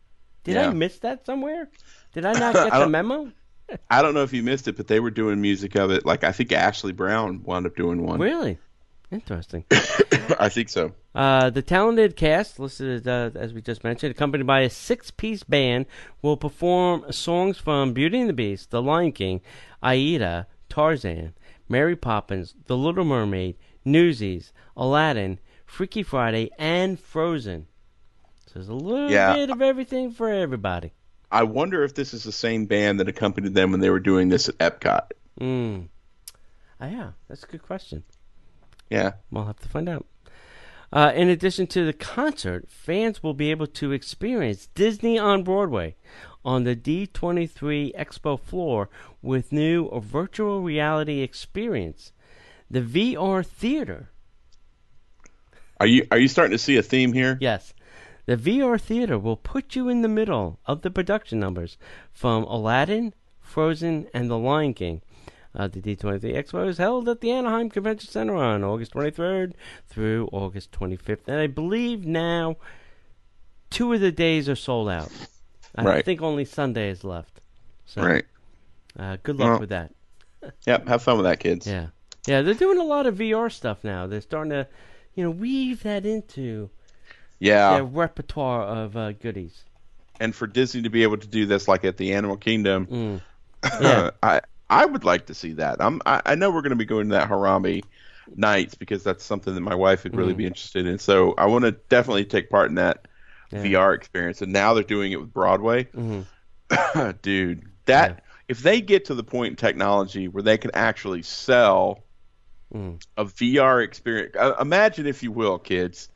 [0.43, 1.69] Did I miss that somewhere?
[2.13, 3.31] Did I not get I the memo?
[3.89, 6.05] I don't know if you missed it, but they were doing music of it.
[6.05, 8.19] Like I think Ashley Brown wound up doing one.
[8.19, 8.57] Really?
[9.11, 9.63] Interesting.
[10.39, 10.91] I think so.
[11.15, 15.85] Uh, the talented cast, listed uh, as we just mentioned, accompanied by a six-piece band,
[16.21, 19.41] will perform songs from Beauty and the Beast, The Lion King,
[19.81, 21.33] Aida, Tarzan,
[21.69, 27.67] Mary Poppins, The Little Mermaid, Newsies, Aladdin, Freaky Friday, and Frozen.
[28.45, 29.33] So there's a little Yeah.
[29.35, 30.91] bit of everything for everybody.
[31.31, 34.29] I wonder if this is the same band that accompanied them when they were doing
[34.29, 35.11] this at Epcot.
[35.39, 35.87] Mm.
[36.79, 38.03] Ah, yeah, that's a good question.
[38.89, 39.13] Yeah.
[39.31, 40.05] We'll have to find out.
[40.91, 45.95] Uh, in addition to the concert, fans will be able to experience Disney on Broadway
[46.45, 48.89] on the D23 Expo floor
[49.21, 52.13] with new virtual reality experience.
[52.71, 54.11] The VR theater.
[55.79, 57.37] Are you are you starting to see a theme here?
[57.41, 57.73] Yes.
[58.25, 61.77] The VR theater will put you in the middle of the production numbers
[62.11, 65.01] from Aladdin, Frozen, and The Lion King.
[65.57, 69.53] Uh, the D23 Expo is held at the Anaheim Convention Center on August 23rd
[69.87, 71.27] through August 25th.
[71.27, 72.57] And I believe now
[73.71, 75.09] two of the days are sold out.
[75.75, 76.05] I Right.
[76.05, 77.41] think only Sunday is left.
[77.87, 78.25] So, Right.
[78.97, 79.93] Uh, good luck Well- with that.
[80.67, 80.87] Yep.
[80.87, 81.65] Have fun with that, kids.
[81.65, 81.87] Yeah.
[82.27, 84.05] Yeah, they're doing a lot of VR stuff now.
[84.05, 84.67] They're starting to,
[85.15, 86.69] you know, weave that into
[87.39, 87.73] Yeah.
[87.75, 89.63] their repertoire of uh, goodies.
[90.19, 93.21] And for Disney to be able to do this, like at the Animal Kingdom, Mm.
[93.81, 94.11] Yeah.
[94.21, 95.77] I I would like to see that.
[95.79, 97.83] I'm I, I know we're going to be going to that Harambe
[98.35, 100.37] nights because that's something that my wife would really Mm.
[100.37, 100.99] be interested in.
[100.99, 103.07] So I want to definitely take part in that
[103.51, 103.61] Yeah.
[103.63, 104.41] VR experience.
[104.41, 105.87] And now they're doing it with Broadway.
[105.95, 106.25] Mhm.
[107.21, 108.19] Dude, that Yeah.
[108.49, 112.03] if they get to the point in technology where they can actually sell
[112.73, 112.99] Mm.
[113.15, 116.09] a VR experience, uh, imagine if you will, kids,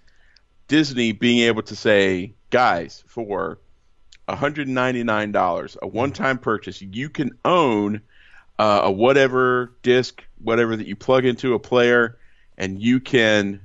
[0.68, 3.60] Disney being able to say, guys, for
[4.28, 8.02] $199, a one-time purchase, you can own
[8.62, 12.20] uh, a whatever disc, whatever that you plug into a player,
[12.60, 13.60] and you can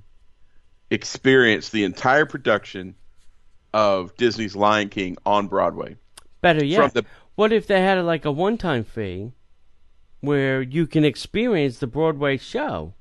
[0.90, 2.94] experience the entire production
[3.74, 5.97] of Disney's Lion King on Broadway.
[6.40, 9.32] Better yet, the- what if they had like a one-time fee
[10.20, 12.94] where you can experience the Broadway show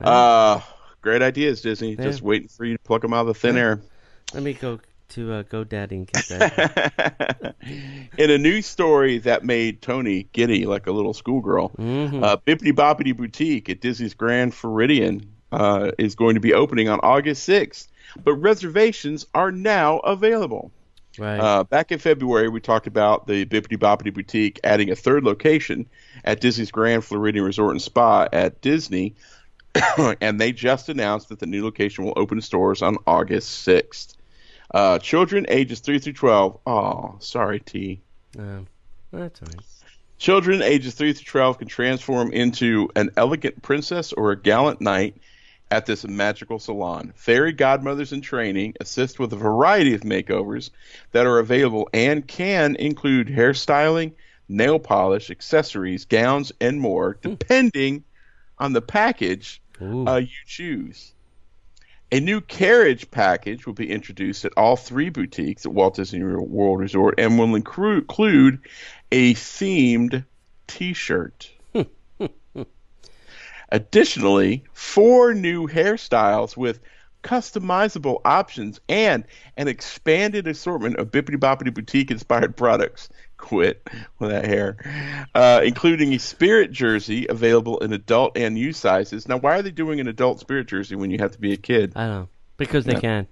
[0.00, 0.60] Uh,
[1.06, 1.94] great ideas, Disney.
[1.94, 2.02] Yeah.
[2.02, 3.80] Just waiting for you to pluck them out of the thin air.
[4.34, 4.80] Let me go
[5.10, 7.54] to uh, GoDaddy and get that.
[8.18, 12.24] In a news story that made Tony giddy like a little schoolgirl, Mhm.
[12.24, 16.98] uh, Bibbidi Bobbidi Boutique at Disney's Grand Floridian uh, is going to be opening on
[17.04, 17.86] August 6th,
[18.24, 20.72] but reservations are now available.
[21.20, 21.38] right.
[21.38, 25.86] Uh, back in February, we talked about the Bibbidi Bobbidi Boutique adding a third location
[26.24, 29.14] at Disney's Grand Floridian Resort and Spa at Disney,
[30.20, 34.14] and they just announced that the new location will open stores on August 6th.
[34.72, 36.58] Uh, children ages 3 through 12.
[36.66, 38.00] Oh, sorry, T.
[38.38, 38.66] um,
[39.12, 39.64] that's all right.
[40.18, 45.16] Children ages 3 through 12 can transform into an elegant princess or a gallant knight
[45.70, 47.12] at this magical salon.
[47.16, 50.70] Fairy godmothers in training assist with a variety of makeovers
[51.12, 54.12] that are available and can include hairstyling,
[54.48, 58.04] nail polish, accessories, gowns, and more, depending
[58.58, 59.60] on the package.
[59.80, 61.12] Uh, you choose.
[62.12, 66.78] A new carriage package will be introduced at all three boutiques at Walt Disney World
[66.78, 68.60] Resort and will include
[69.10, 70.24] a themed
[70.68, 71.50] t shirt.
[73.70, 76.78] Additionally, four new hairstyles with
[77.24, 79.24] customizable options and
[79.56, 83.08] an expanded assortment of Bibbidi Bobbidi Boutique inspired products.
[83.38, 83.86] Quit
[84.18, 85.26] with that hair.
[85.34, 89.28] Uh, including a spirit jersey available in adult and youth sizes.
[89.28, 91.56] Now, why are they doing an adult spirit jersey when you have to be a
[91.56, 91.92] kid?
[91.94, 93.00] I don't know because they Yeah.
[93.00, 93.28] can.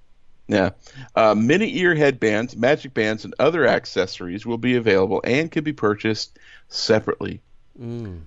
[0.47, 0.71] Yeah.
[1.17, 5.73] Uh, mini ear headbands, magic bands, and other accessories will be available and can be
[5.73, 6.39] purchased
[6.69, 7.41] separately.
[7.81, 8.21] Mm.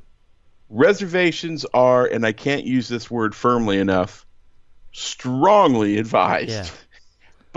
[0.70, 4.26] Reservations are, and I can't use this word firmly enough,
[4.92, 6.50] strongly advised.
[6.50, 6.66] Yeah.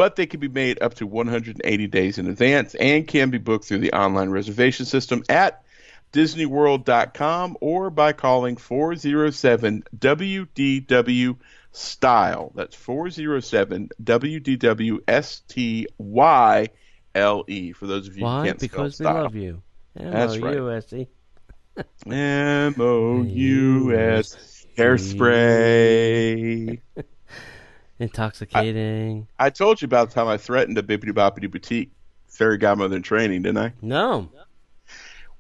[0.00, 3.66] But they can be made up to 180 days in advance and can be booked
[3.66, 5.62] through the online reservation system at
[6.14, 11.36] DisneyWorld.com or by calling 407 WDW
[11.72, 12.50] Style.
[12.54, 16.68] That's 407 WDW S T Y
[17.14, 17.72] L E.
[17.72, 18.46] For those of you who Why?
[18.46, 19.22] can't Because we spell style.
[19.24, 19.62] love you.
[19.94, 20.56] That's right.
[20.56, 21.08] M-O-U-S-E.
[22.06, 26.80] M O U S hairspray.
[28.00, 29.28] Intoxicating.
[29.38, 31.90] I told you about the time I threatened a Bibbidi Bobbidi Boutique
[32.28, 33.72] fairy godmother in training, didn't I?
[33.80, 34.30] no.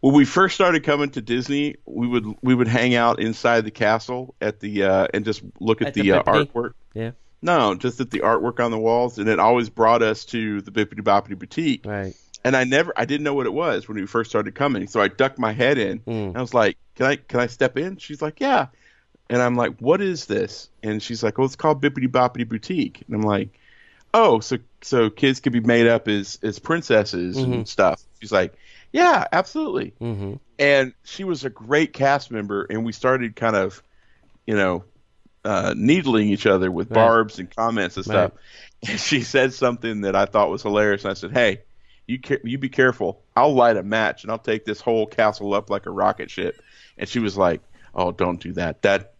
[0.00, 3.70] When we first started coming to Disney, we would we would hang out inside the
[3.70, 6.72] castle at the uh, and just look at, At the, the uh, artwork.
[6.94, 7.10] Yeah.
[7.42, 10.70] No, just at the artwork on the walls, and it always brought us to the
[10.70, 11.84] Bibbidi Bobbidi Boutique.
[11.84, 12.14] Right.
[12.42, 15.00] And I never, I didn't know what it was when we first started coming, so
[15.00, 16.00] I ducked my head in.
[16.00, 16.28] Mm.
[16.28, 18.68] And I was like, "Can I, can I step in?" She's like, "Yeah."
[19.30, 23.02] And I'm like, "What is this?" And she's like, "Oh, it's called Bibbidi Bobbidi Boutique."
[23.06, 23.48] And I'm like,
[24.12, 27.52] "Oh, so so kids could be made up as as princesses Mhm.
[27.54, 28.52] and stuff." She's like,
[28.92, 30.34] "Yeah, absolutely." Mm-hmm.
[30.58, 33.82] and she was a great cast member and we started kind of
[34.46, 34.84] you know
[35.44, 36.94] uh, needling each other with Right.
[36.96, 38.32] barbs and comments and stuff
[38.86, 41.62] and she said something that i thought was hilarious and i said hey
[42.06, 45.54] you ca- you be careful i'll light a match and i'll take this whole castle
[45.54, 46.60] up like a rocket ship
[46.98, 47.62] and she was like,
[47.94, 48.82] "Oh, don't do that.
[48.82, 49.14] That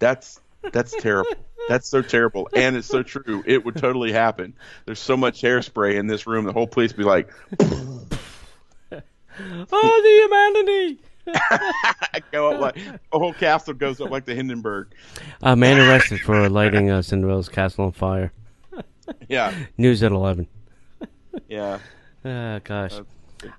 [0.00, 0.40] that's
[0.72, 1.36] that's terrible.
[1.68, 3.44] That's so terrible, and it's so true.
[3.46, 4.54] It would totally happen.
[4.86, 6.44] There's so much hairspray in this room.
[6.44, 7.30] The whole place would be like,
[7.60, 8.06] oh,
[8.90, 11.00] the humanity.
[12.32, 14.88] go up like the whole castle goes up like the Hindenburg.
[15.42, 18.32] A man arrested for lighting uh, Cinderella's castle on fire.
[19.28, 20.48] Yeah, News at eleven.
[21.48, 21.78] yeah.
[22.24, 22.98] Oh gosh,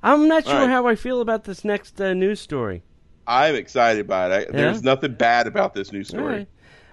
[0.03, 0.69] I'm not sure right.
[0.69, 2.83] how I feel about this next uh, news story.
[3.27, 4.49] I'm excited about it.
[4.49, 6.47] I, There's nothing bad about this new story.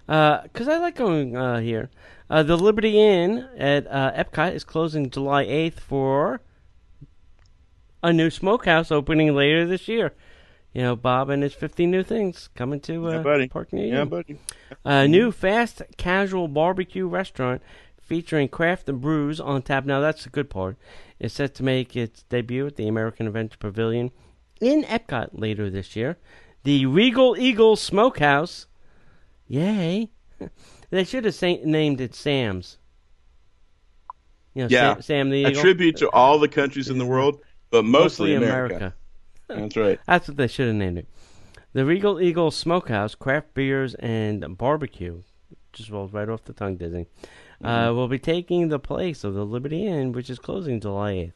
[0.06, 1.90] Because I like going uh, here.
[2.30, 6.40] Uh, the Liberty Inn at uh, Epcot is closing July 8th for
[8.02, 10.14] a new smokehouse opening later this year.
[10.72, 13.48] You know, Bob and his 50 new things coming to uh, Yeah, buddy.
[13.48, 13.80] Park you.
[13.80, 14.38] Yeah, buddy.
[14.84, 17.62] A new fast casual barbecue restaurant
[18.00, 19.84] featuring craft and brews on tap.
[19.86, 20.76] Now that's the good part.
[21.18, 24.10] It's set to make its debut at the American Adventure Pavilion
[24.60, 26.16] in Epcot later this year.
[26.64, 28.66] The Regal Eagle Smokehouse.
[29.46, 30.10] Yay!
[30.90, 32.78] they should have sa- named it Sam's.
[34.54, 34.94] You know, Yeah.
[34.94, 37.40] Sam, Sam the A tribute to all the countries in the world,
[37.70, 38.94] but mostly, America.
[39.46, 39.98] That's right.
[40.06, 41.08] That's what they should have named it.
[41.72, 45.22] The Regal Eagle Smokehouse, craft beers and barbecue,
[45.72, 47.06] just rolls right off the tongue, Disney,
[47.62, 51.32] uh, will be taking the place of the Liberty Inn, which is closing July 8th.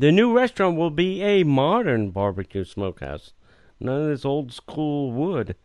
[0.00, 3.32] The new restaurant will be a modern barbecue smokehouse,
[3.80, 5.56] none of this old school wood,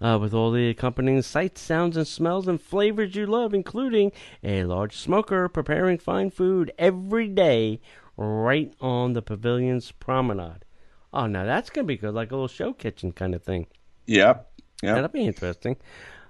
[0.00, 4.10] uh, with all the accompanying sights, sounds, and smells and flavors you love, including
[4.42, 7.80] a large smoker preparing fine food every day
[8.16, 10.64] right on the pavilion's promenade.
[11.12, 13.68] Oh, now that's gonna be good, like a little show kitchen kind of thing.
[14.06, 14.38] Yeah.
[14.82, 14.94] Yeah.
[14.94, 15.76] That'll be interesting.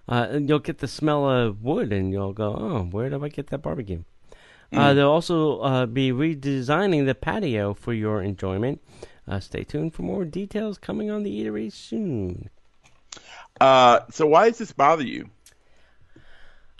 [0.06, 3.30] Uh, and you'll get the smell of wood, and you'll go, "Oh, where do I
[3.30, 4.04] get that barbecue?"
[4.72, 8.80] Uh, they'll also uh, be redesigning the patio for your enjoyment.
[9.26, 12.50] Uh, stay tuned for more details coming on the eatery soon.
[13.60, 15.30] Uh, so why does this bother you?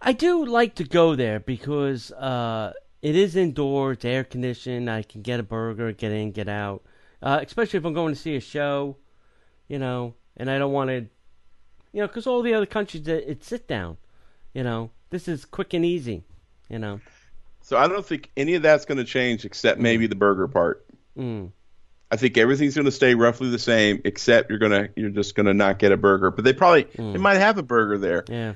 [0.01, 2.72] I do like to go there because uh,
[3.03, 4.89] it is indoors, air conditioned.
[4.91, 6.82] I can get a burger, get in, get out.
[7.22, 8.97] Uh, especially if I'm going to see a show,
[9.66, 11.07] you know, and I don't want to,
[11.93, 13.97] you know, because all the other countries it- it's sit down.
[14.55, 16.22] You know, this is quick and easy.
[16.70, 17.01] You know,
[17.68, 20.86] So I don't think any of that's going to change except maybe the burger part.
[21.18, 21.50] mm.
[22.10, 25.52] I think everything's going to stay roughly the same, except you're gonna you're just gonna
[25.52, 26.30] not get a burger.
[26.30, 28.24] But they probably they might have a burger there.
[28.26, 28.54] yeah.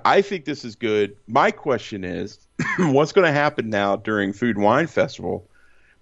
[0.06, 1.16] I think this is good.
[1.26, 2.38] My question is,
[2.78, 5.50] what's going to happen now during Food and Wine Festival?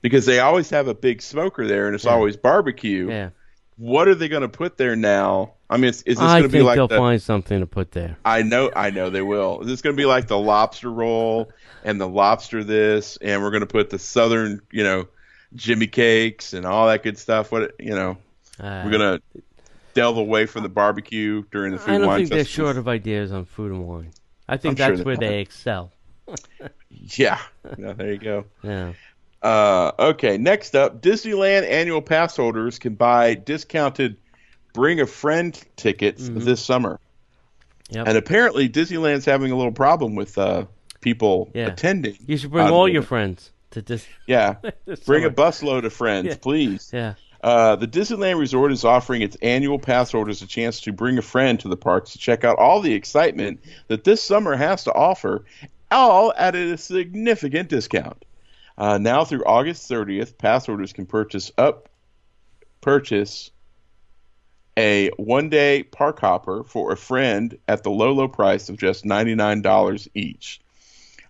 [0.01, 2.13] Because they always have a big smoker there, and it's Yeah.
[2.13, 3.09] always barbecue.
[3.09, 3.31] Yeah,
[3.77, 5.55] What are they going to put there now?
[5.71, 6.99] I mean, is, is this going to be like they'll the?
[6.99, 8.17] find something to put there.
[8.25, 9.61] I know, I know they will.
[9.61, 11.53] Is this going to be like the lobster roll
[11.85, 15.07] and the lobster this, and we're going to put the southern, you know,
[15.55, 17.53] Jimmy cakes and all that good stuff?
[17.53, 18.19] What you know,
[18.59, 19.43] Uh, we're going to
[19.95, 23.31] delve away from the barbecue during the Food I don't think they're short of ideas
[23.31, 24.11] on food and wine.
[24.49, 25.93] I think I'm sure that's they where they excel.
[26.91, 27.39] Yeah,
[27.79, 28.45] yeah, there you go.
[28.63, 28.93] Yeah.
[29.43, 34.17] Uh, okay, next up, Disneyland annual pass holders can buy discounted
[34.73, 36.95] bring a friend tickets this summer.
[36.95, 37.97] Mm-hmm.
[37.97, 38.07] Yep.
[38.09, 40.67] And apparently Disneyland's having a little problem with uh,
[41.01, 41.67] people Yeah.
[41.69, 42.17] attending.
[42.27, 44.07] You should bring all your friends to this.
[44.27, 44.55] Yeah.
[45.07, 45.31] Bring a summer.
[45.31, 46.35] busload of friends, Yeah.
[46.41, 46.91] please.
[46.93, 47.15] Yeah.
[47.43, 51.23] Uh, the Disneyland Resort is offering its annual pass holders a chance to bring a
[51.23, 54.93] friend to the parks to check out all the excitement that this summer has to
[54.93, 55.45] offer,
[55.91, 58.25] all at a significant discount.
[58.77, 61.89] Uh, now through August 30th, pass holders can purchase up
[62.83, 63.51] purchase
[64.81, 70.09] a one-day park hopper for a friend at the low, low price of just $99
[70.15, 70.61] each.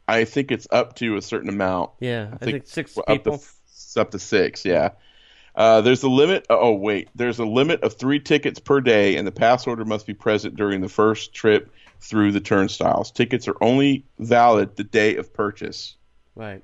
[0.07, 1.91] I think it's up to a certain amount.
[1.99, 2.29] Yeah.
[2.33, 3.35] I think, six well, people.
[3.35, 4.91] Up to, it's up to six, yeah.
[5.55, 6.47] Uh, there's a limit.
[6.49, 10.07] Oh wait, there's a limit of three tickets per day, and the pass order must
[10.07, 13.11] be present during the first trip through the turnstiles.
[13.11, 15.97] Tickets are only valid the day of purchase.
[16.37, 16.63] right.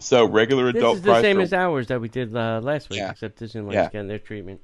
[0.00, 0.96] So regular adult.
[0.96, 3.12] This is the same for, as ours that we did uh, last week, Yeah.
[3.12, 3.90] except Disneyland's Yeah.
[3.90, 4.60] getting their treatment.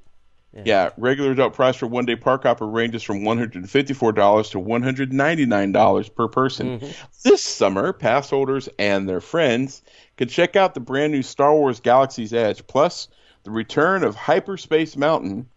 [0.65, 6.27] Yeah, regular adult price for one day park hopper ranges from $154 to $199 per
[6.27, 6.79] person.
[6.79, 6.91] Mm-hmm.
[7.23, 9.81] This summer, pass holders and their friends
[10.17, 13.07] can check out the brand new Star Wars Galaxy's Edge, plus
[13.43, 15.47] the return of Hyperspace Mountain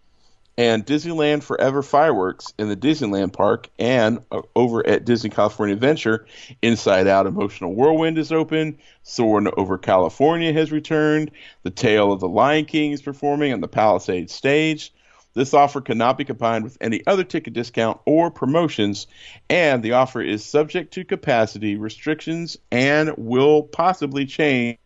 [0.57, 6.27] and Disneyland Forever fireworks in the Disneyland Park and uh, over at Disney California Adventure.
[6.63, 8.79] Inside Out Emotional Whirlwind is open.
[9.03, 11.31] Soarin' over California has returned.
[11.63, 14.93] The Tale of the Lion King is performing on the Palisades stage.
[15.35, 19.09] This offer cannot be combined with any other ticket discount or promotions,
[19.51, 24.79] and the offer is subject to capacity restrictions and will possibly change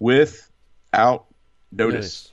[0.00, 1.26] without
[1.70, 1.94] notice.
[1.94, 2.32] Notice.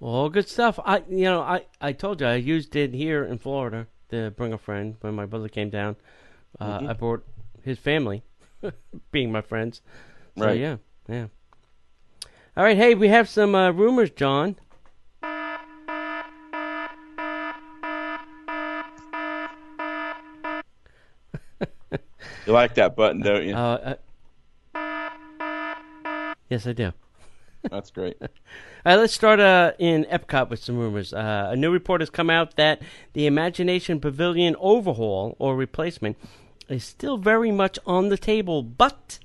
[0.00, 0.78] All good stuff.
[0.84, 4.52] I, you know, I, I told you I used it here in Florida to bring
[4.52, 5.96] a friend when my brother came down.
[6.60, 6.88] Uh, Mm-hmm.
[6.88, 7.24] I brought
[7.62, 8.22] his family,
[9.12, 9.82] being my friends.
[10.36, 10.58] So, Right.
[10.60, 10.76] Yeah,
[11.08, 11.26] yeah.
[12.56, 12.76] All right.
[12.76, 14.56] Hey, we have some uh, rumors, John.
[22.46, 23.54] You like that button, don't you?
[23.54, 23.96] Uh,
[24.74, 24.80] uh,
[26.48, 26.92] yes, I do.
[27.62, 28.16] That's great.
[28.20, 28.28] All
[28.84, 31.12] right, let's start uh, in Epcot with some rumors.
[31.12, 32.80] Uh, a new report has come out that
[33.12, 36.16] the Imagination Pavilion overhaul or replacement
[36.68, 39.18] is still very much on the table, but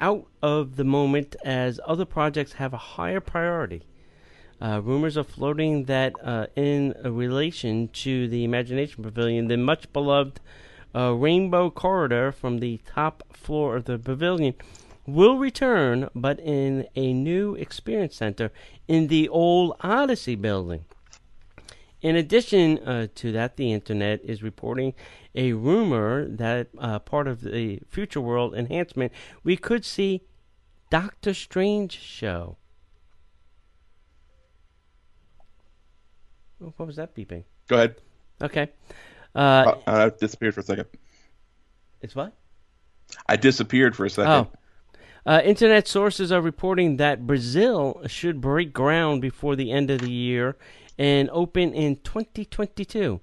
[0.00, 3.82] out of the moment as other projects have a higher priority.
[4.60, 10.40] Uh, rumors are floating that uh, in relation to the Imagination Pavilion, the much beloved
[10.94, 14.54] uh, Rainbow Corridor from the top floor of the pavilion
[15.06, 18.50] will return, but in a new experience center
[18.88, 20.84] in the old Odyssey building.
[22.00, 24.92] In addition uh, to that, the internet is reporting
[25.34, 30.22] a rumor that uh, part of the Future World enhancement we could see
[30.90, 32.56] Doctor Strange show.
[36.62, 37.44] Oh, What was that beeping?
[37.68, 37.96] Go ahead.
[38.42, 38.68] Okay.
[39.34, 40.86] Uh, Uh, I disappeared for a second.
[42.00, 42.32] it's what?
[43.26, 44.30] I disappeared for a second.
[44.30, 44.48] Oh.
[45.26, 50.10] Uh, internet sources are reporting that Brazil should break ground before the end of the
[50.12, 50.56] year
[50.98, 53.20] and open in 2022.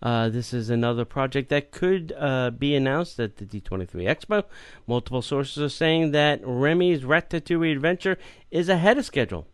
[0.00, 4.44] Uh, this is another project that could uh, be announced at the D23 Expo.
[4.86, 8.16] Multiple sources are saying that Remy's Ratatouille Adventure
[8.50, 9.46] is ahead of schedule.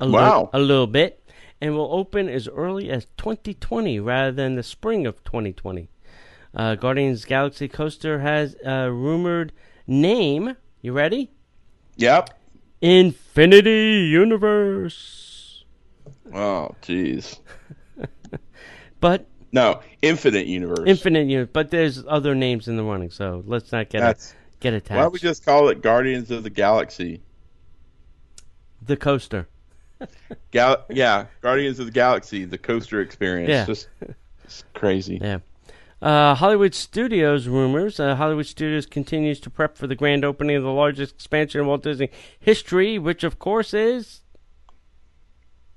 [0.00, 0.50] A Wow.
[0.52, 1.24] a little bit,
[1.60, 5.88] and will open as early as 2020 rather than the spring of 2020.
[6.54, 9.52] Uh, Guardians Galaxy Coaster has a rumored
[9.86, 10.56] name.
[10.82, 11.30] You ready?
[11.96, 12.30] Yep.
[12.80, 15.64] Infinity Universe.
[16.32, 17.38] Oh, jeez.
[19.00, 20.80] But No, Infinite Universe.
[20.86, 21.50] Infinite Universe.
[21.52, 24.96] But there's other names in the running, so let's not get That's get attached.
[24.96, 27.22] why don't we just call it Guardians of the Galaxy?
[28.84, 29.46] the coaster.
[30.50, 33.50] Gal- yeah, Guardians of the Galaxy, the coaster experience.
[33.50, 33.66] Yeah.
[33.66, 33.88] Just,
[34.44, 35.18] just crazy.
[35.22, 35.38] Yeah.
[36.00, 37.98] Uh, Hollywood Studios rumors.
[37.98, 41.66] Uh, Hollywood Studios continues to prep for the grand opening of the largest expansion in
[41.66, 44.20] Walt Disney history, which of course is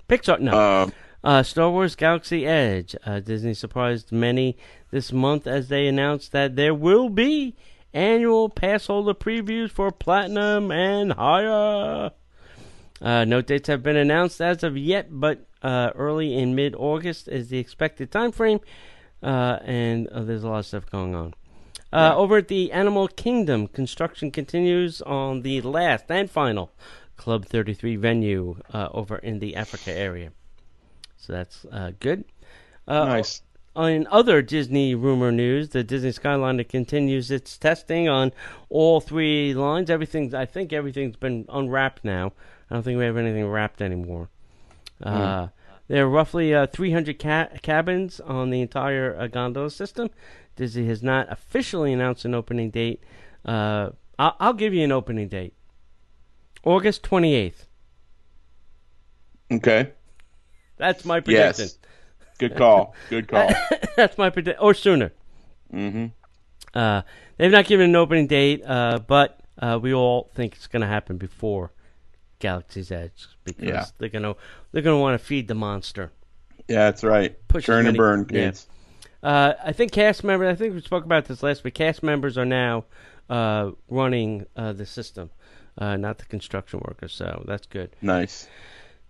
[0.07, 0.39] Pixar.
[0.39, 0.93] No, Um,
[1.23, 2.95] Uh, Star Wars Galaxy Edge.
[3.05, 4.57] Uh, Disney surprised many
[4.89, 7.55] this month as they announced that there will be
[7.93, 12.11] annual pass holder previews for Platinum and higher.
[13.01, 17.27] Uh, no dates have been announced as of yet, but uh, early in mid August
[17.27, 18.59] is the expected time frame,
[19.23, 21.33] uh, and uh, there's a lot of stuff going on.
[21.93, 26.71] Uh, Over at the Animal Kingdom, construction continues on the last and final
[27.17, 30.31] Club 33 venue uh, over in the Africa area.
[31.17, 32.25] So that's uh, good.
[32.87, 33.43] Uh, nice.
[33.75, 38.33] In other Disney rumor news, the Disney Skyliner continues its testing on
[38.69, 39.89] all three lines.
[39.89, 42.33] Everything, I think, everything's been unwrapped now.
[42.69, 44.29] I don't think we have anything wrapped anymore.
[45.01, 45.47] Uh,
[45.91, 50.09] there are roughly uh, 300 ca- cabins on the entire uh, gondola system.
[50.55, 53.03] Disney has not officially announced an opening date.
[53.43, 55.53] Uh, I'll, I'll give you an opening date:
[56.63, 57.65] August 28th.
[59.51, 59.91] Okay.
[60.77, 61.65] That's my prediction.
[61.65, 61.77] Yes.
[62.39, 62.95] Good call.
[63.09, 63.49] Good call.
[63.97, 65.11] That's my prediction, or sooner.
[65.73, 66.05] mm-hmm.
[66.73, 67.01] Uh,
[67.35, 70.87] they've not given an opening date, uh, but uh, we all think it's going to
[70.87, 71.73] happen before
[72.41, 73.85] Galaxy's Edge because Yeah.
[73.97, 74.35] they're going to
[74.71, 76.11] they're to want to feed the monster.
[76.67, 77.35] Yeah, that's right.
[77.47, 78.45] Push Churn and burn, yeah.
[78.47, 78.67] kids.
[79.23, 80.51] Uh, I think cast members.
[80.51, 81.75] I think we spoke about this last week.
[81.75, 82.85] Cast members are now
[83.29, 85.29] uh, running uh, the system,
[85.77, 87.13] uh, not the construction workers.
[87.13, 87.95] So that's good.
[88.01, 88.47] Nice.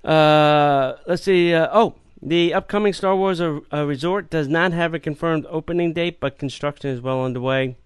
[0.04, 1.54] Uh, let's see.
[1.54, 6.38] Uh, oh, the upcoming Star Wars resort does not have a confirmed opening date, but
[6.38, 7.78] construction is well underway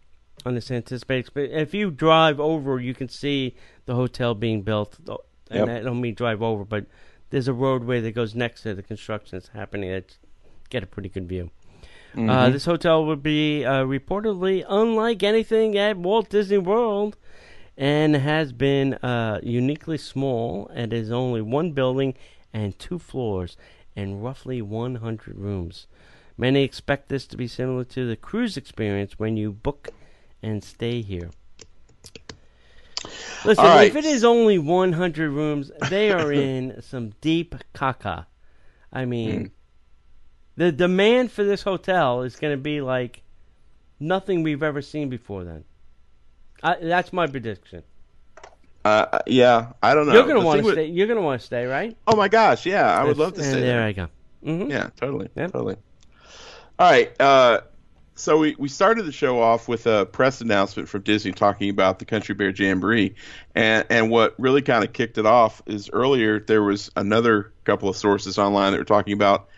[0.46, 1.32] on this anticipated.
[1.36, 4.98] If you drive over, you can see the hotel being built.
[5.50, 5.82] And Yep.
[5.82, 6.86] I don't mean drive over, but
[7.30, 9.91] there's a roadway that goes next to the construction that's happening.
[9.91, 10.18] That
[10.70, 11.52] get a pretty good view.
[12.18, 17.18] Uh, this hotel would be uh, reportedly unlike anything at Walt Disney World
[17.78, 20.72] and has been uh, uniquely small.
[20.74, 22.14] It is only one building
[22.54, 23.58] and two floors
[23.98, 25.88] and roughly 100 rooms.
[26.38, 29.89] Many expect this to be similar to the cruise experience when you book
[30.41, 31.32] and stay here.
[33.43, 33.88] Listen, right.
[33.88, 38.26] if it is only 100 rooms, they are in some deep caca.
[38.91, 39.51] I mean,
[40.56, 43.22] the demand for this hotel is going to be like
[43.99, 45.64] nothing we've ever seen before then.
[46.64, 47.84] I, that's my prediction.
[48.86, 50.14] Uh, yeah, I don't know.
[50.14, 50.86] You're gonna want to stay.
[50.86, 51.97] You're gonna want to stay, right?
[52.08, 53.84] Oh my gosh, yeah, I would love to stay there there.
[53.84, 54.08] I go.
[54.43, 55.53] hmm Yeah, totally, Yep.
[55.53, 55.76] totally.
[56.78, 57.62] All right, uh,
[58.16, 61.99] so we, we started the show off with a press announcement from Disney talking about
[61.99, 63.16] the Country Bear Jamboree,
[63.53, 67.89] and and what really kind of kicked it off is earlier there was another couple
[67.89, 69.49] of sources online that were talking about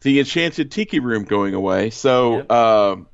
[0.00, 1.90] the Enchanted Tiki Room going away.
[1.90, 2.52] So, Yep.
[2.52, 3.06] um,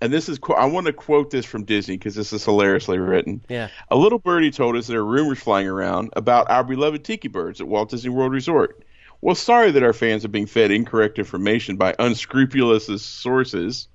[0.00, 3.44] and this is I want to quote this from Disney because this is hilariously written.
[3.48, 3.68] Yeah.
[3.90, 7.60] A little birdie told us there are rumors flying around about our beloved tiki birds
[7.60, 8.82] at Walt Disney World Resort.
[9.20, 13.88] Well, sorry that our fans are being fed incorrect information by unscrupulous sources.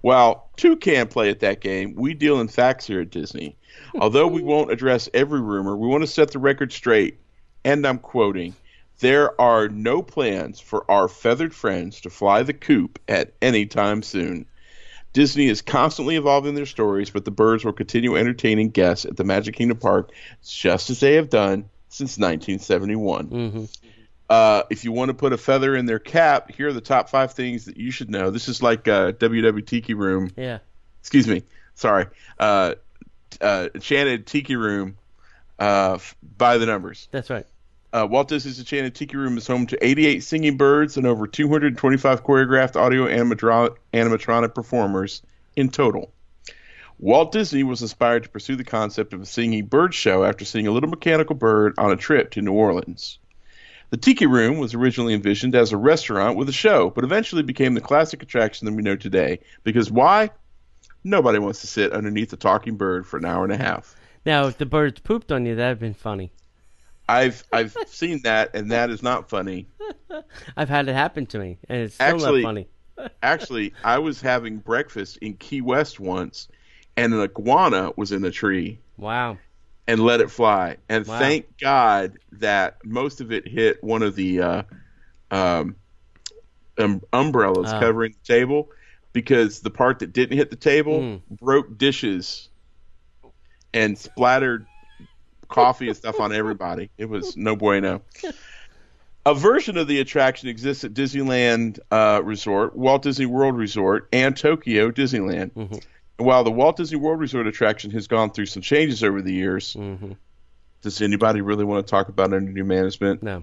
[0.00, 3.56] While two can play at that game, we deal in facts here at Disney.
[3.94, 7.18] Although we won't address every rumor, we want to set the record straight.
[7.64, 8.54] And I'm quoting
[9.00, 14.02] There are no plans for our feathered friends to fly the coop at any time
[14.02, 14.46] soon.
[15.12, 19.22] Disney is constantly evolving their stories, but the birds will continue entertaining guests at the
[19.22, 20.10] Magic Kingdom Park
[20.44, 23.26] just as they have done since 1971.
[23.26, 23.64] hmm
[24.28, 27.08] Uh, if you want to put a feather in their cap, here are the top
[27.10, 28.30] five things that you should know.
[28.30, 30.30] This is like uh, WW Tiki Room.
[30.36, 30.58] Yeah.
[31.00, 31.42] Excuse me.
[31.74, 32.06] Sorry.
[32.38, 32.74] Uh,
[33.40, 34.96] uh, Enchanted Tiki Room
[35.58, 35.98] uh,
[36.38, 37.08] by the numbers.
[37.10, 37.46] That's right.
[37.92, 42.24] Uh, Walt Disney's Enchanted Tiki Room is home to 88 singing birds and over 225
[42.24, 45.22] choreographed audio animatro- animatronic performers
[45.54, 46.10] in total.
[46.98, 50.66] Walt Disney was inspired to pursue the concept of a singing bird show after seeing
[50.66, 53.18] a little mechanical bird on a trip to New Orleans.
[53.94, 57.74] The Tiki Room was originally envisioned as a restaurant with a show, but eventually became
[57.74, 59.38] the classic attraction that we know today.
[59.62, 60.30] Because why?
[61.04, 63.94] Nobody wants to sit underneath a talking bird for an hour and a half.
[64.26, 66.32] Now, if the birds pooped on you, that'd been funny.
[67.08, 69.68] I've I've seen that, and that is not funny.
[70.56, 72.68] I've had it happen to me, and it's still Actually- not funny.
[73.22, 76.48] Actually, I was having breakfast in Key West once,
[76.96, 79.38] and an iguana was in the tree Wow.
[79.86, 80.76] And let it fly.
[80.88, 81.18] And Wow.
[81.18, 84.62] thank God that most of it hit one of the uh,
[85.30, 85.76] um,
[86.78, 87.78] um, umbrellas Oh.
[87.78, 88.70] covering the table,
[89.12, 91.20] because the part that didn't hit the table Mm.
[91.30, 92.48] broke dishes
[93.72, 94.66] and splattered
[95.48, 96.90] coffee and stuff on everybody.
[96.98, 98.02] It was no bueno.
[99.26, 104.36] A version of the attraction exists at Disneyland uh, Resort, Walt Disney World Resort, and
[104.36, 105.52] Tokyo Disneyland.
[105.52, 105.82] Mhm.
[106.16, 109.72] While the Walt Disney World Resort attraction has gone through some changes over the years,
[109.74, 110.12] hmm
[110.82, 113.22] does anybody really want to talk about under new management?
[113.22, 113.42] No,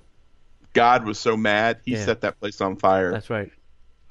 [0.74, 2.05] God was so mad, he Yeah.
[2.05, 3.11] set that place on fire.
[3.11, 3.51] that's right.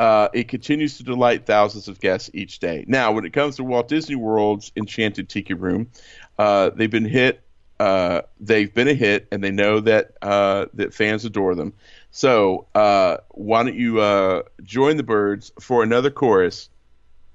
[0.01, 2.85] Uh, it continues to delight thousands of guests each day.
[2.89, 5.91] Now, when it comes to Walt Disney World's Enchanted Tiki Room,
[6.39, 7.43] uh, they've been hit.
[7.79, 11.73] Uh, they've been a hit, and they know that uh, that fans adore them.
[12.11, 16.69] So, uh, why don't you uh, join the birds for another chorus?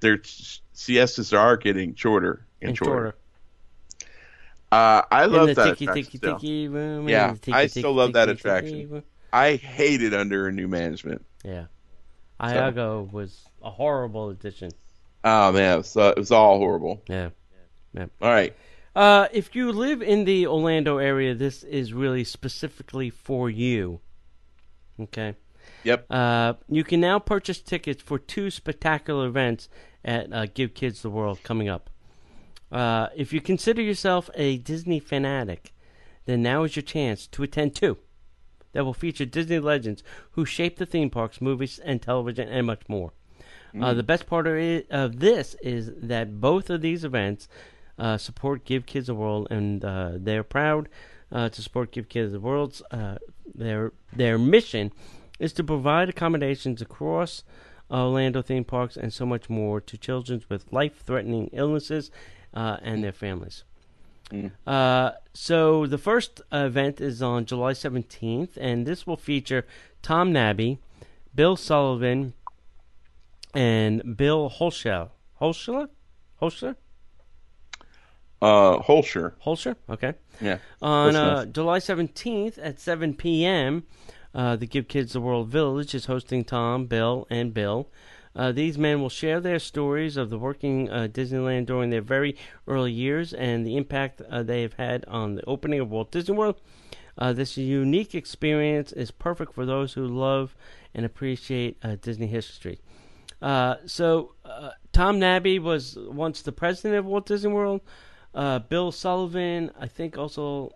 [0.00, 2.92] Their s- siestas are getting shorter and, And shorter.
[2.92, 3.16] shorter.
[4.72, 7.08] Uh, I love that tiki attraction tiki tiki room.
[7.08, 9.02] Yeah, tiki, I still love that attraction.
[9.32, 11.24] I hate it under a new management.
[11.44, 11.66] Yeah,
[12.42, 14.70] Iago was a horrible addition.
[15.24, 17.02] Oh man, it was, uh, it was all horrible.
[17.08, 17.30] Yeah.
[17.96, 18.54] All right.
[18.94, 24.00] Uh, if you live in the Orlando area, this is really specifically for you.
[25.00, 25.34] Okay.
[25.84, 26.06] Yep.
[26.10, 29.68] Uh, you can now purchase tickets for two spectacular events
[30.06, 31.90] at uh, Give Kids the World coming up.
[32.72, 35.74] Uh, if you consider yourself a Disney fanatic,
[36.24, 37.98] then now is your chance to attend two
[38.72, 40.02] that will feature Disney legends
[40.32, 43.12] who shaped the theme parks, movies, and television, and much more.
[43.78, 47.46] Uh, the best part of, it, of this is that both of these events
[47.98, 50.88] uh, support Give Kids the World, and uh, they're proud
[51.30, 52.82] uh, to support Give Kids the World's.
[52.90, 53.18] Uh,
[53.54, 54.92] their their mission
[55.38, 57.44] is to provide accommodations across
[57.90, 62.10] Orlando theme parks and so much more to children with life-threatening illnesses
[62.54, 63.64] uh, and their families.
[64.66, 69.64] Uh, so the first event is on July 17th, and this will feature
[70.02, 70.78] Tom Nabbe,
[71.34, 72.34] Bill Sullivan,
[73.54, 75.12] and Bill Holshell.
[75.40, 75.88] Holshler?
[76.42, 76.76] Holshler?
[78.42, 79.32] Uh, Holscher.
[79.44, 79.76] Holscher?
[79.88, 80.14] Okay.
[80.40, 80.58] Yeah.
[80.82, 81.44] On uh.
[81.46, 83.84] July 17th at 7 p.m.,
[84.36, 87.88] uh, the Give Kids the World Village is hosting Tom, Bill, and Bill.
[88.36, 92.36] Uh, these men will share their stories of the working uh, Disneyland during their very
[92.68, 96.36] early years and the impact uh, they have had on the opening of Walt Disney
[96.36, 96.60] World.
[97.16, 100.54] Uh, this unique experience is perfect for those who love
[100.94, 102.78] and appreciate uh, Disney history.
[103.40, 104.34] Uh, so,
[104.92, 107.80] Tom Nabbe was once the president of Walt Disney World.
[108.68, 110.72] Bill Sullivan, I think, also.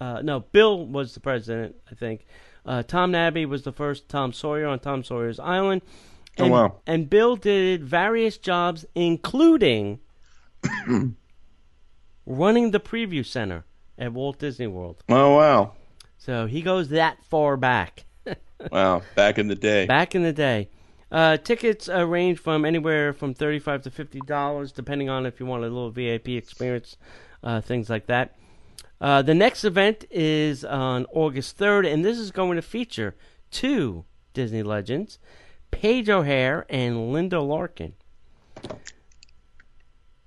[0.00, 2.24] No, Bill was the president, I think.
[2.66, 5.82] Uh, Tom Nabbe was the first Tom Sawyer on Tom Sawyer's Island.
[6.38, 6.74] Oh, And, wow.
[6.86, 10.00] And Bill did various jobs, including
[12.26, 13.64] running the preview center
[13.98, 15.02] at Walt Disney World.
[15.08, 15.72] Oh wow,
[16.18, 18.04] So he goes that far back.
[18.72, 19.02] wow!
[19.14, 19.86] Back in the day.
[19.86, 20.68] Back in the day.
[21.10, 25.46] Uh, tickets uh, range from anywhere from thirty-five to fifty dollars, depending on if you
[25.46, 26.96] want a little VIP experience,
[27.42, 28.36] uh, things like that.
[29.00, 33.16] Uh, the next event is on August third, and this is going to feature
[33.50, 35.18] two Disney legends,
[35.70, 37.94] Paige O'Hare and Linda Larkin.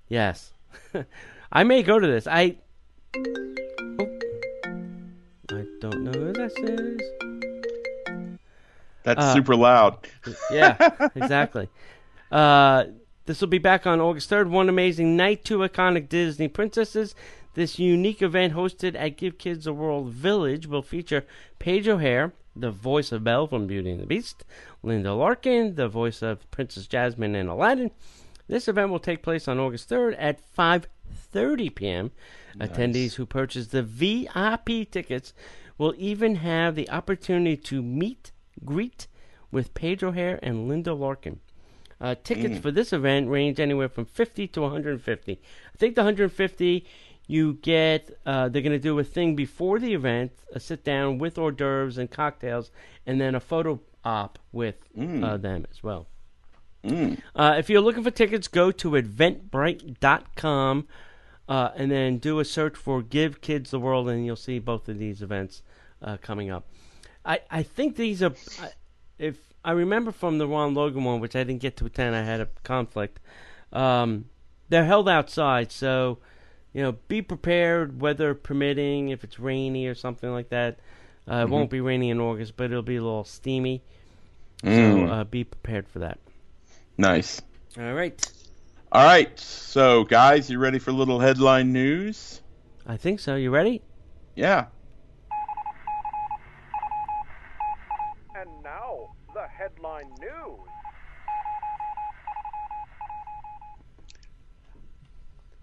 [0.07, 0.53] Yes,
[1.51, 2.28] I may go to this.
[2.28, 2.57] I.
[3.15, 4.19] Oh.
[5.51, 6.99] I don't know who this is.
[9.03, 10.07] That's uh, super loud.
[10.51, 11.69] Yeah, exactly.
[12.32, 12.86] Uh,
[13.26, 14.49] this will be back on August 3rd.
[14.49, 17.13] One amazing night, two iconic Disney princesses.
[17.54, 21.26] This unique event hosted at Give Kids a World Village will feature
[21.60, 24.43] Paige O'Hare, the voice of Belle from Beauty and the Beast,
[24.82, 27.91] Linda Larkin, the voice of Princess Jasmine in Aladdin.
[28.47, 32.12] This event will take place on August 3rd at 5:30 p.m.
[32.56, 32.70] Nice.
[32.70, 35.34] Attendees who purchase the VIP tickets
[35.78, 38.32] will even have the opportunity to meet,
[38.66, 39.08] greet
[39.51, 41.39] with Paige O'Hare and Linda Larkin.
[42.01, 45.32] Uh, tickets for this event range anywhere from 50 to 150.
[45.32, 46.86] I think the 150
[47.28, 51.17] you get uh, they're going to do a thing before the event, a sit down
[51.17, 52.71] with hors d'oeuvres and cocktails,
[53.05, 54.76] and then a photo op with
[55.24, 56.07] uh, them as well.
[56.84, 57.19] Mm.
[57.36, 60.88] Uh, if you're looking for tickets, go to eventbrite.com
[61.47, 64.89] uh, and then do a search for Give Kids the World, and you'll see both
[64.89, 65.61] of these events
[66.01, 66.67] uh, coming up.
[67.26, 68.34] I, I think these are,
[69.17, 72.24] if I remember from the Ron Logan one, which I didn't get to attend, I
[72.24, 73.19] had a conflict.
[73.71, 74.26] Um,
[74.69, 76.19] they're held outside, so
[76.74, 80.80] you know, be prepared, weather permitting, if it's rainy or something like that.
[81.30, 83.82] Uh, It won't be rainy in August, but it'll be a little steamy.
[84.63, 85.07] Mm.
[85.07, 86.19] So uh, be prepared for that.
[86.97, 87.41] Nice.
[87.78, 88.19] All right.
[88.91, 92.41] All right, so guys, you ready for a little headline news?
[92.86, 93.36] I think so.
[93.36, 93.82] You ready?
[94.36, 94.65] Yeah.
[98.36, 100.59] And now, the headline news.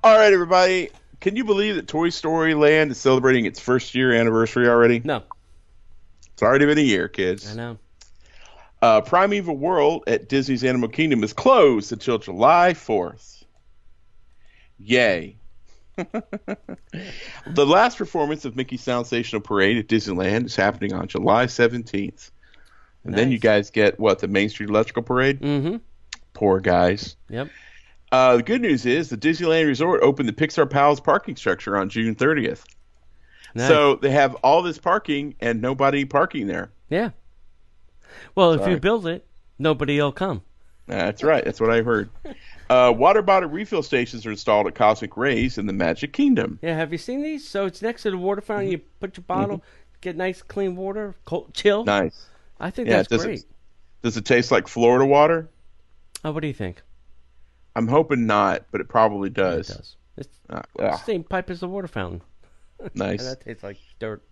[0.02, 0.88] All right, everybody.
[1.20, 5.02] Can you believe that Toy Story Land is celebrating its first year anniversary already?
[5.04, 5.22] No.
[6.32, 7.52] It's already been a year, kids.
[7.52, 7.78] I know.
[8.80, 13.44] Uh, Primeval Whirl at Disney's Animal Kingdom is closed until July 4th.
[14.78, 15.36] Yay.
[15.96, 22.30] the last performance of Mickey's Sensational Parade at Disneyland is happening on July 17th.
[23.04, 24.20] And then you guys get what?
[24.20, 25.40] The Main Street Electrical Parade?
[25.40, 25.76] Mm-hmm.
[26.32, 27.16] Poor guys.
[27.28, 27.50] Yep.
[28.12, 31.88] Uh, the good news is the Disneyland Resort opened the Pixar Pals parking structure on
[31.88, 32.64] June 30th.
[33.54, 33.68] Nice.
[33.68, 36.70] So they have all this parking and nobody parking there.
[36.88, 37.10] yeah.
[38.34, 39.24] Well, if you build it,
[39.58, 40.42] nobody will come.
[40.86, 41.44] That's right.
[41.44, 42.10] That's what I heard.
[42.68, 46.60] Uh, water bottle refill stations are installed at Cosmic Rays in the Magic Kingdom.
[46.62, 46.76] Yeah.
[46.76, 47.44] Have you seen these?
[47.48, 48.66] So it's next to the water fountain.
[48.66, 48.72] Mm-hmm.
[48.74, 49.64] You put your bottle,
[50.02, 51.84] get nice clean water, cold, chill.
[51.84, 52.26] Nice.
[52.60, 53.40] I think Yeah, that's does great.
[53.40, 53.44] it,
[54.02, 55.48] does it taste like Florida water?
[56.24, 56.80] Oh, what do you think?
[57.76, 59.68] I'm hoping not, but it probably It does.
[59.68, 59.96] does.
[60.16, 62.22] It's Uh, the same pipe as the water fountain.
[62.80, 63.22] And nice.
[63.24, 64.22] that tastes like dirt.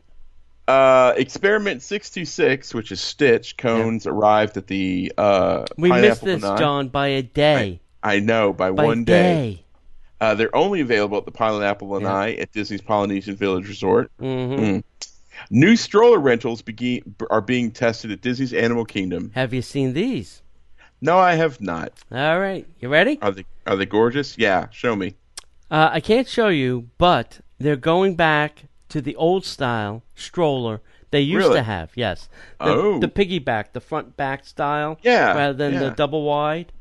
[0.66, 6.40] Uh, Experiment 626, which is Stitch cones, arrived at the uh, We missed this.
[6.42, 7.80] John, by a day.
[8.02, 9.64] I know by, by one day.
[10.20, 14.10] Uh, they're only available at the Pineapple Lanai at Disney's Polynesian Village Resort.
[14.20, 14.62] Mm-hmm.
[14.64, 14.82] Mm.
[15.50, 19.30] New stroller rentals begin, are being tested at Disney's Animal Kingdom.
[19.34, 20.42] Have you seen these?
[21.00, 21.92] No, I have not.
[22.10, 22.66] All right.
[22.80, 23.18] You ready?
[23.22, 24.36] Are they are they gorgeous?
[24.38, 25.14] Yeah, show me.
[25.70, 30.80] Uh, I can't show you, but they're going back to the old style stroller
[31.10, 31.58] they used Really?
[31.58, 31.90] to have.
[31.94, 32.28] Yes,
[32.58, 32.98] the, Oh.
[32.98, 34.98] the piggyback, the front back style.
[35.02, 36.72] Yeah, rather than the double wide.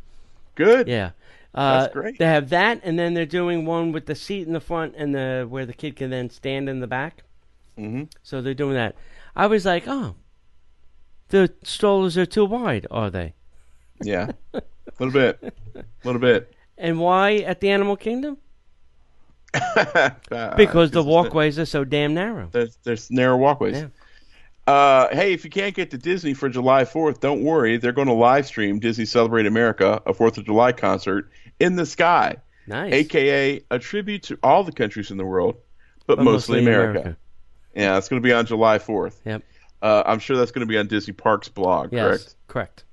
[0.55, 0.87] Good.
[0.87, 1.11] Yeah,
[1.53, 2.17] uh, That's great.
[2.19, 5.13] They have that, and then they're doing one with the seat in the front and
[5.13, 7.23] the where the kid can then stand in the back.
[7.77, 8.95] hmm So they're doing that.
[9.35, 10.15] I was like, oh,
[11.29, 13.33] the strollers are too wide, are they?
[14.01, 14.31] Yeah.
[14.53, 14.61] A
[14.99, 15.39] little bit.
[15.75, 16.53] A little bit.
[16.77, 18.37] And why at the Animal Kingdom?
[20.57, 22.49] Because the walkways are so damn narrow.
[22.51, 23.77] There's, there's narrow walkways.
[23.77, 23.87] Yeah.
[24.71, 27.77] Uh, hey, if you can't get to Disney for July 4th, don't worry.
[27.77, 31.85] They're going to live stream Disney Celebrate America, a 4th of July concert in the
[31.85, 32.35] sky,
[32.67, 32.93] Nice.
[32.93, 35.55] aka a tribute to all the countries in the world,
[36.05, 37.15] but, mostly, America.
[37.73, 39.15] Yeah, it's going to be on July 4th.
[39.25, 39.43] Yep.
[39.81, 42.03] Uh, I'm sure that's going to be on Disney Parks blog, Yes.
[42.05, 42.35] correct?
[42.47, 42.83] Correct.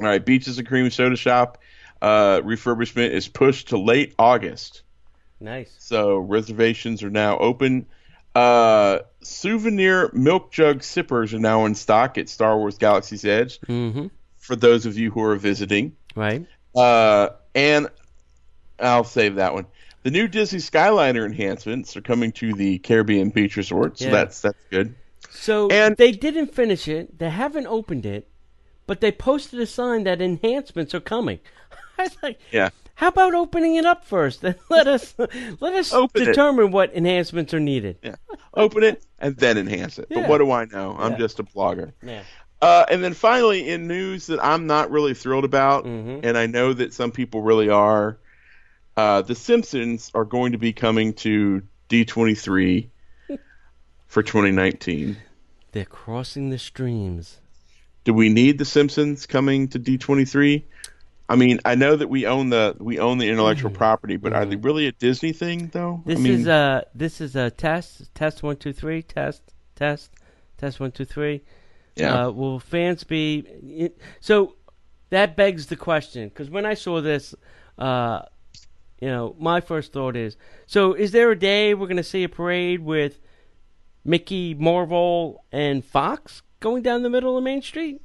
[0.00, 1.58] All right, Beaches and Cream Soda Shop
[2.00, 4.82] uh, refurbishment is pushed to late August.
[5.40, 5.74] Nice.
[5.78, 7.86] So reservations are now open.
[8.34, 14.06] Uh, souvenir milk jug sippers are now in stock at Star Wars Galaxy's Edge Mm-hmm.
[14.38, 15.94] for those of you who are visiting.
[16.16, 16.46] Right.
[16.74, 17.88] Uh, and
[18.80, 19.66] I'll save that one.
[20.04, 24.10] The new Disney Skyliner enhancements are coming to the Caribbean Beach Resort, so Yeah.
[24.12, 24.94] that's that's good.
[25.30, 27.18] So And- they didn't finish it.
[27.18, 28.28] They haven't opened it,
[28.86, 31.38] but they posted a sign that enhancements are coming.
[31.98, 32.70] I was like, Yeah.
[32.94, 35.14] how about opening it up first and let us
[35.60, 36.24] let us Open it.
[36.26, 37.98] determine what enhancements are needed.
[38.02, 38.16] Yeah.
[38.54, 40.06] Open it and then enhance it.
[40.10, 40.20] Yeah.
[40.22, 40.96] But what do I know?
[40.98, 41.18] I'm Yeah.
[41.18, 41.92] just a blogger.
[42.02, 42.22] Yeah.
[42.60, 46.20] Uh, and then finally, in news that I'm not really thrilled about, Mhm.
[46.24, 48.18] and I know that some people really are,
[48.96, 52.88] uh, The Simpsons are going to be coming to D23
[54.06, 55.16] for 2019.
[55.72, 57.40] They're crossing the streams.
[58.04, 60.64] Do we need The Simpsons coming to D23?
[61.28, 64.44] I mean, I know that we own the we own the intellectual property, but are
[64.44, 66.02] they really a Disney thing though?
[66.04, 66.08] Mm-hmm.
[66.08, 68.14] This I mean, is a this is a test.
[68.14, 69.02] Test one two three.
[69.02, 69.42] Test
[69.74, 70.10] test
[70.58, 71.42] test one two three.
[71.96, 72.26] yeah.
[72.26, 73.90] Uh, will fans be
[74.20, 74.56] so?
[75.10, 77.34] That begs the question because when I saw this,
[77.78, 78.22] uh,
[79.00, 80.36] you know, my first thought is:
[80.66, 83.20] so is there a day we're going to see a parade with
[84.04, 88.00] Mickey, Marvel, and Fox going down the middle of Main Street?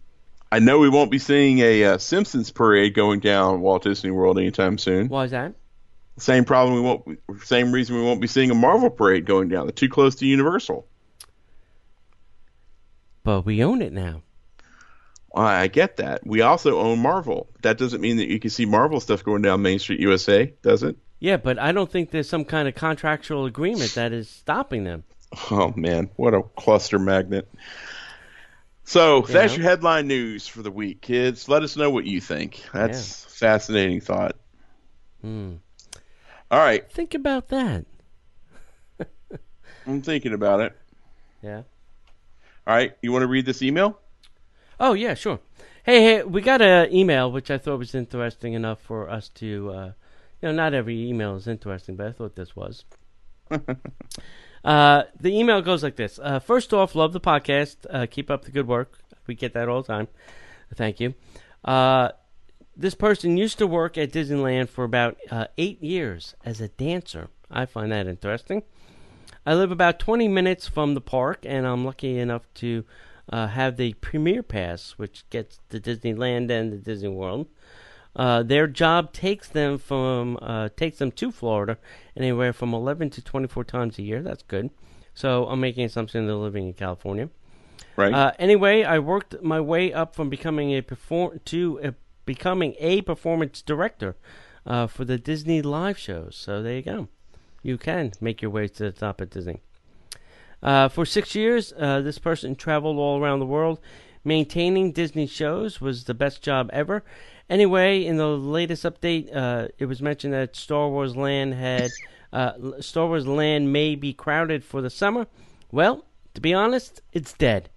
[0.52, 4.38] I know we won't be seeing a uh, Simpsons parade going down Walt Disney World
[4.38, 5.08] anytime soon.
[5.08, 5.54] Why is that?
[6.18, 6.76] Same problem.
[6.76, 7.46] We won't.
[7.46, 9.68] Same reason we won't be seeing a Marvel parade going down.
[9.68, 10.88] They're too close to Universal.
[13.24, 14.24] But we own it now.
[15.36, 16.26] I I get that.
[16.26, 17.50] We also own Marvel.
[17.62, 20.82] That doesn't mean that you can see Marvel stuff going down Main Street USA, does
[20.82, 20.98] it?
[21.20, 25.04] Yeah, but I don't think there's some kind of contractual agreement that is stopping them.
[25.52, 27.50] Oh man, what a cluster magnet.
[28.88, 29.58] So that's Yeah.
[29.60, 31.50] your headline news for the week, kids.
[31.50, 32.64] Let us know what you think.
[32.74, 34.38] That's a fascinating thought.
[35.20, 35.56] Hmm.
[36.50, 37.86] All right, Think about that.
[39.86, 40.74] I'm thinking about it.
[41.42, 41.64] Yeah.
[42.66, 44.00] All right, you want to read this email?
[44.80, 45.40] Oh yeah, sure.
[45.84, 49.70] Hey, hey, we got an email which I thought was interesting enough for us to,
[49.72, 49.86] uh,
[50.42, 52.86] you know, not every email is interesting, but I thought this was.
[54.68, 56.20] uh, the email goes like this.
[56.22, 57.78] Uh, first off, love the podcast.
[57.90, 59.00] Uh, keep up the good work.
[59.26, 60.10] We get that all the time.
[60.76, 61.14] Thank you.
[61.64, 62.10] Uh,
[62.76, 67.30] this person used to work at Disneyland for about uh, eight years as a dancer.
[67.50, 68.64] I find that interesting.
[69.46, 72.84] I live about 20 minutes from the park, and I'm lucky enough to
[73.32, 77.48] uh, have the Premier Pass, which gets to Disneyland and the Disney World.
[78.18, 81.78] Uh, their job takes them from uh, takes them to Florida
[82.16, 84.24] anywhere from 11 to 24 times a year.
[84.24, 84.72] That's good.
[85.14, 87.30] So I'm making assumption they're living in California.
[87.96, 88.14] Right.
[88.14, 91.94] Uh, anyway, I worked my way up from becoming a perform to a,
[92.26, 94.16] becoming a performance director
[94.66, 96.36] uh, for the Disney live shows.
[96.36, 97.08] So there you go.
[97.62, 99.62] You can make your way to the top at Disney.
[100.62, 103.80] Uh, for six years, uh, this person traveled all around the world.
[104.24, 107.04] Maintaining Disney shows was the best job ever.
[107.50, 111.92] Anyway, in the latest update, uh, it was mentioned that Star Wars Land had
[112.34, 115.28] uh, Star Wars Land may be crowded for the summer.
[115.72, 117.70] Well, to be honest, it's dead.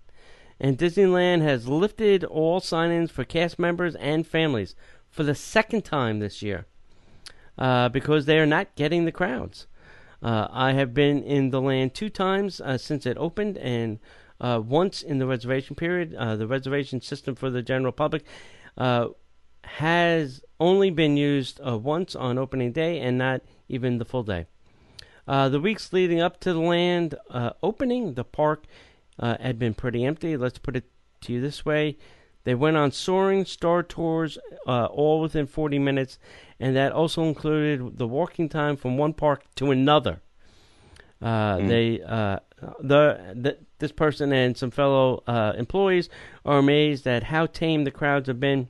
[0.59, 4.75] And Disneyland has lifted all sign-ins for cast members and families
[5.09, 6.67] for the second time this year
[7.57, 9.67] uh, because they are not getting the crowds.
[10.23, 14.01] Uh, I have been in the land two times uh, since it opened, and
[14.41, 16.11] uh, once in the reservation period.
[16.11, 18.25] The reservation system for the general public
[18.77, 19.09] uh,
[19.65, 24.47] has only been used uh, once on opening day, and not even the full day.
[25.27, 28.65] Uh, the weeks leading up to the land uh, opening, the park
[29.19, 30.37] uh, had been pretty empty.
[30.37, 30.85] Let's put it
[31.23, 31.97] to you this way.
[32.45, 36.19] They went on soaring star tours, uh, all within 40 minutes,
[36.59, 40.21] and that also included the walking time from one park to another.
[41.21, 42.39] Uh, They, uh,
[42.81, 46.09] the, the this person and some fellow uh, employees
[46.45, 48.69] are amazed at how tame the crowds have been.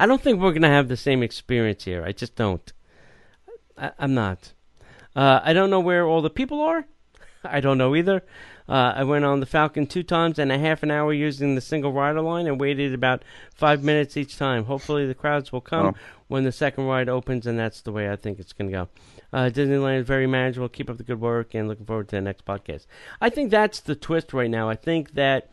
[0.00, 2.02] I don't think we're going to have the same experience here.
[2.02, 2.72] I just don't.
[3.76, 4.54] I, I'm not.
[5.14, 6.86] Uh, I don't know where all the people are.
[7.44, 8.22] I don't know either.
[8.66, 11.60] Uh, I went on the Falcon two times and a half an hour using the
[11.60, 13.24] single rider line and waited about
[13.54, 14.64] five minutes each time.
[14.64, 15.94] Hopefully, the crowds will come Wow.
[16.28, 18.88] when the second ride opens, and that's the way I think it's going to go.
[19.34, 20.68] Uh, Disneyland is very manageable.
[20.70, 22.86] Keep up the good work, and looking forward to the next podcast.
[23.20, 24.70] I think that's the twist right now.
[24.70, 25.50] I think that,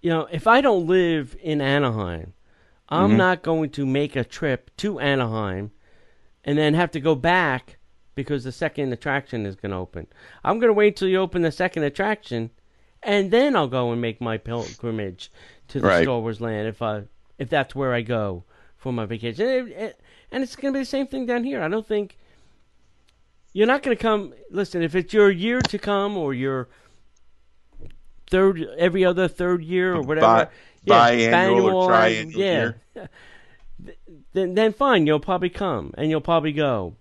[0.00, 2.34] you know, if I don't live in Anaheim,
[2.88, 3.16] I'm Mhm.
[3.16, 5.72] not going to make a trip to Anaheim
[6.44, 7.78] and then have to go back
[8.14, 10.06] because the second attraction is going to open.
[10.44, 12.50] I'm going to wait till you open the second attraction,
[13.02, 15.30] and then I'll go and make my pilgrimage
[15.68, 16.02] to the Right.
[16.04, 17.04] Star Wars land if I
[17.38, 18.44] if that's where I go
[18.76, 19.46] for my vacation.
[19.46, 20.00] And, it-
[20.32, 21.60] and it's going to be the same thing down here.
[21.60, 22.16] I don't think
[23.52, 24.32] you're not going to come.
[24.50, 26.68] Listen, if it's your year to come or your
[28.28, 30.48] third every other third year or whatever, Bi-
[30.86, 32.52] yeah, biannual or triannual yeah.
[32.52, 32.80] year.
[34.32, 36.96] Then then fine, you'll probably come and you'll probably go.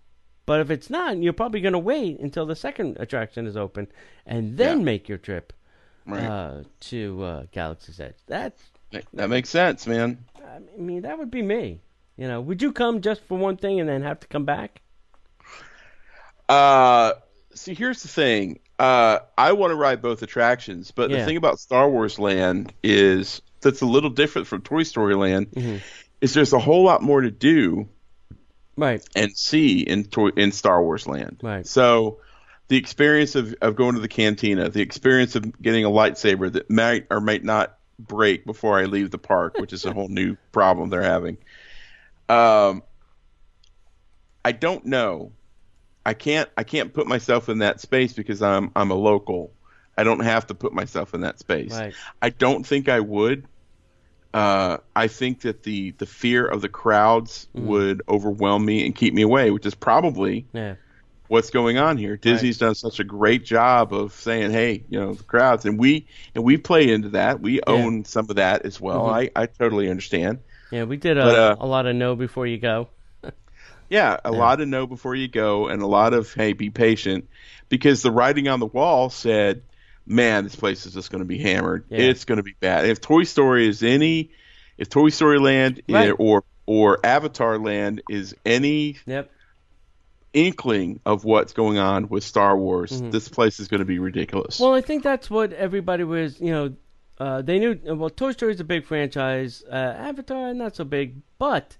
[0.45, 3.88] But if it's not, you're probably going to wait until the second attraction is open
[4.25, 4.83] and then Yeah.
[4.83, 5.53] make your trip
[6.05, 6.23] Right.
[6.23, 8.15] uh, to uh, Galaxy's Edge.
[8.27, 8.57] That
[9.13, 10.25] that makes sense, man.
[10.38, 11.81] I mean, that would be me.
[12.17, 14.81] You know, would you come just for one thing and then have to come back?
[16.47, 17.13] Uh,
[17.53, 18.59] see, here's the thing.
[18.78, 21.19] Uh, I want to ride both attractions, but Yeah.
[21.19, 25.51] the thing about Star Wars Land is that's a little different from Toy Story Land.
[25.51, 25.78] Mm-hmm.
[26.21, 27.88] Is there's a whole lot more to do
[28.78, 29.01] Right.
[29.15, 31.39] and see in toy, in Star Wars Land.
[31.41, 31.65] Right.
[31.65, 32.19] So,
[32.67, 36.69] the experience of, of going to the cantina, the experience of getting a lightsaber that
[36.69, 40.36] might or might not break before I leave the park, which is a whole new
[40.51, 41.38] problem they're having.
[42.28, 42.82] Um,
[44.43, 45.32] I don't know.
[46.05, 49.53] I can't I can't put myself in that space because I'm I'm a local.
[49.97, 51.71] I don't have to put myself in that space.
[51.71, 51.93] Right.
[52.21, 53.47] I don't think I would.
[54.33, 57.67] Uh, I think that the the fear of the crowds Mm-hmm.
[57.67, 60.75] would overwhelm me and keep me away, which is probably Yeah.
[61.29, 62.17] what's going on here.
[62.17, 66.07] Disney's done such a great job of saying, "Hey, you know, the crowds," and we
[66.35, 67.39] and we play into that.
[67.39, 69.05] We own some of that as well.
[69.05, 69.13] Mhm.
[69.13, 70.39] I I totally understand.
[70.69, 72.89] Yeah, we did a, But, uh, a lot of no before you go.
[73.95, 77.29] Yeah, a lot of know before you go, and a lot of hey, be patient,
[77.69, 79.63] because the writing on the wall said,
[80.05, 81.85] "Man, this place is just going to be hammered.
[81.89, 81.99] Yeah.
[81.99, 84.31] It's going to be bad." If Toy Story is any,
[84.77, 86.13] if Toy Story Land Right.
[86.17, 89.31] or or Avatar Land is any Yep.
[90.33, 94.55] inkling of what's going on with Star Wars, this place is going to be ridiculous.
[94.55, 94.63] Mm-hmm.
[94.63, 96.73] Well, I think that's what everybody was, you know,
[97.17, 101.21] uh, they knew, well, Toy Story is a big franchise, uh, Avatar, not so big,
[101.39, 101.77] but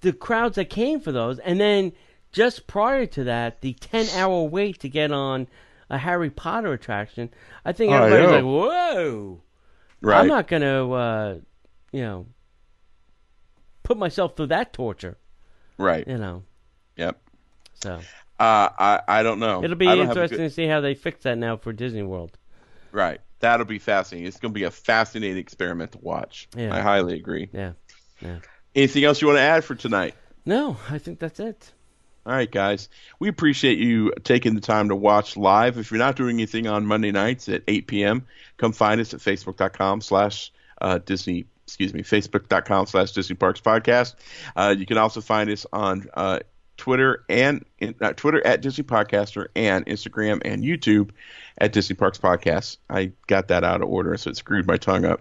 [0.00, 1.92] the crowds that came for those, and then
[2.32, 5.46] just prior to that, the 10 hour wait to get on
[5.88, 7.30] a Harry Potter attraction,
[7.64, 9.40] I think Oh, everybody's like, whoa.
[10.00, 10.20] right?
[10.20, 11.38] I'm not going to, uh,
[11.92, 12.26] you know,
[13.82, 15.18] put myself through that torture,
[15.78, 16.06] right.
[16.06, 16.44] you know.
[16.96, 17.20] Yep.
[17.82, 17.94] So
[18.38, 19.62] Uh, I I don't know.
[19.64, 21.56] it'll be I don't have a interesting good- to see how they fix that now
[21.56, 22.36] for Disney World.
[22.92, 23.20] right.
[23.40, 24.28] That'll be fascinating.
[24.28, 26.46] It's going to be a fascinating experiment to watch.
[26.54, 26.74] Yeah.
[26.76, 27.48] I highly agree.
[27.54, 27.72] Yeah.
[28.20, 28.40] Yeah.
[28.74, 30.14] Anything else you want to add for tonight?
[30.44, 31.72] No, I think that's it.
[32.26, 32.88] All right, guys.
[33.18, 35.78] We appreciate you taking the time to watch live.
[35.78, 38.26] If you're not doing anything on Monday nights at 8 p.m.,
[38.58, 44.14] come find us at facebook.com slash uh, Disney, excuse me, facebook.com slash Disney Parks Podcast.
[44.54, 46.40] Uh, you can also find us on uh,
[46.76, 47.64] Twitter and
[48.00, 51.10] uh, Twitter at Disney Podcaster and Instagram and YouTube
[51.60, 52.78] at Disney Parks Podcast.
[52.88, 55.20] I got that out of order, so it screwed my tongue up.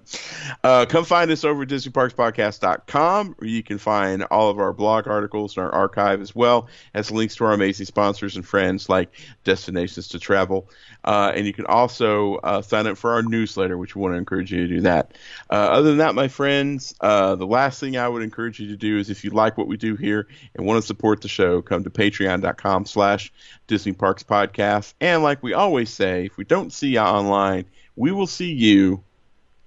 [0.63, 5.07] Uh, come find us over at DisneyParksPodcast.com, where you can find all of our blog
[5.07, 9.09] articles and our archive as well as links to our amazing sponsors and friends like
[9.43, 10.69] Destinations to Travel.
[11.03, 14.17] Uh, and you can also uh, sign up for our newsletter, which we want to
[14.17, 15.13] encourage you to do that.
[15.49, 18.77] Uh, other than that, my friends, uh, the last thing I would encourage you to
[18.77, 21.61] do is if you like what we do here and want to support the show,
[21.61, 23.31] come to patreon.com slash
[23.67, 24.93] Disney Parks Podcast.
[24.99, 27.65] And like we always say, if we don't see you online,
[27.95, 29.03] we will see you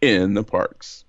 [0.00, 1.04] in the parks.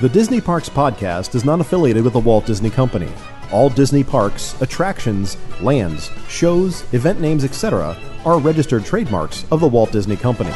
[0.00, 3.10] The Disney Parks Podcast is not affiliated with the Walt Disney Company.
[3.50, 9.90] All Disney parks, attractions, lands, shows, event names, etc., are registered trademarks of the Walt
[9.90, 10.52] Disney Company.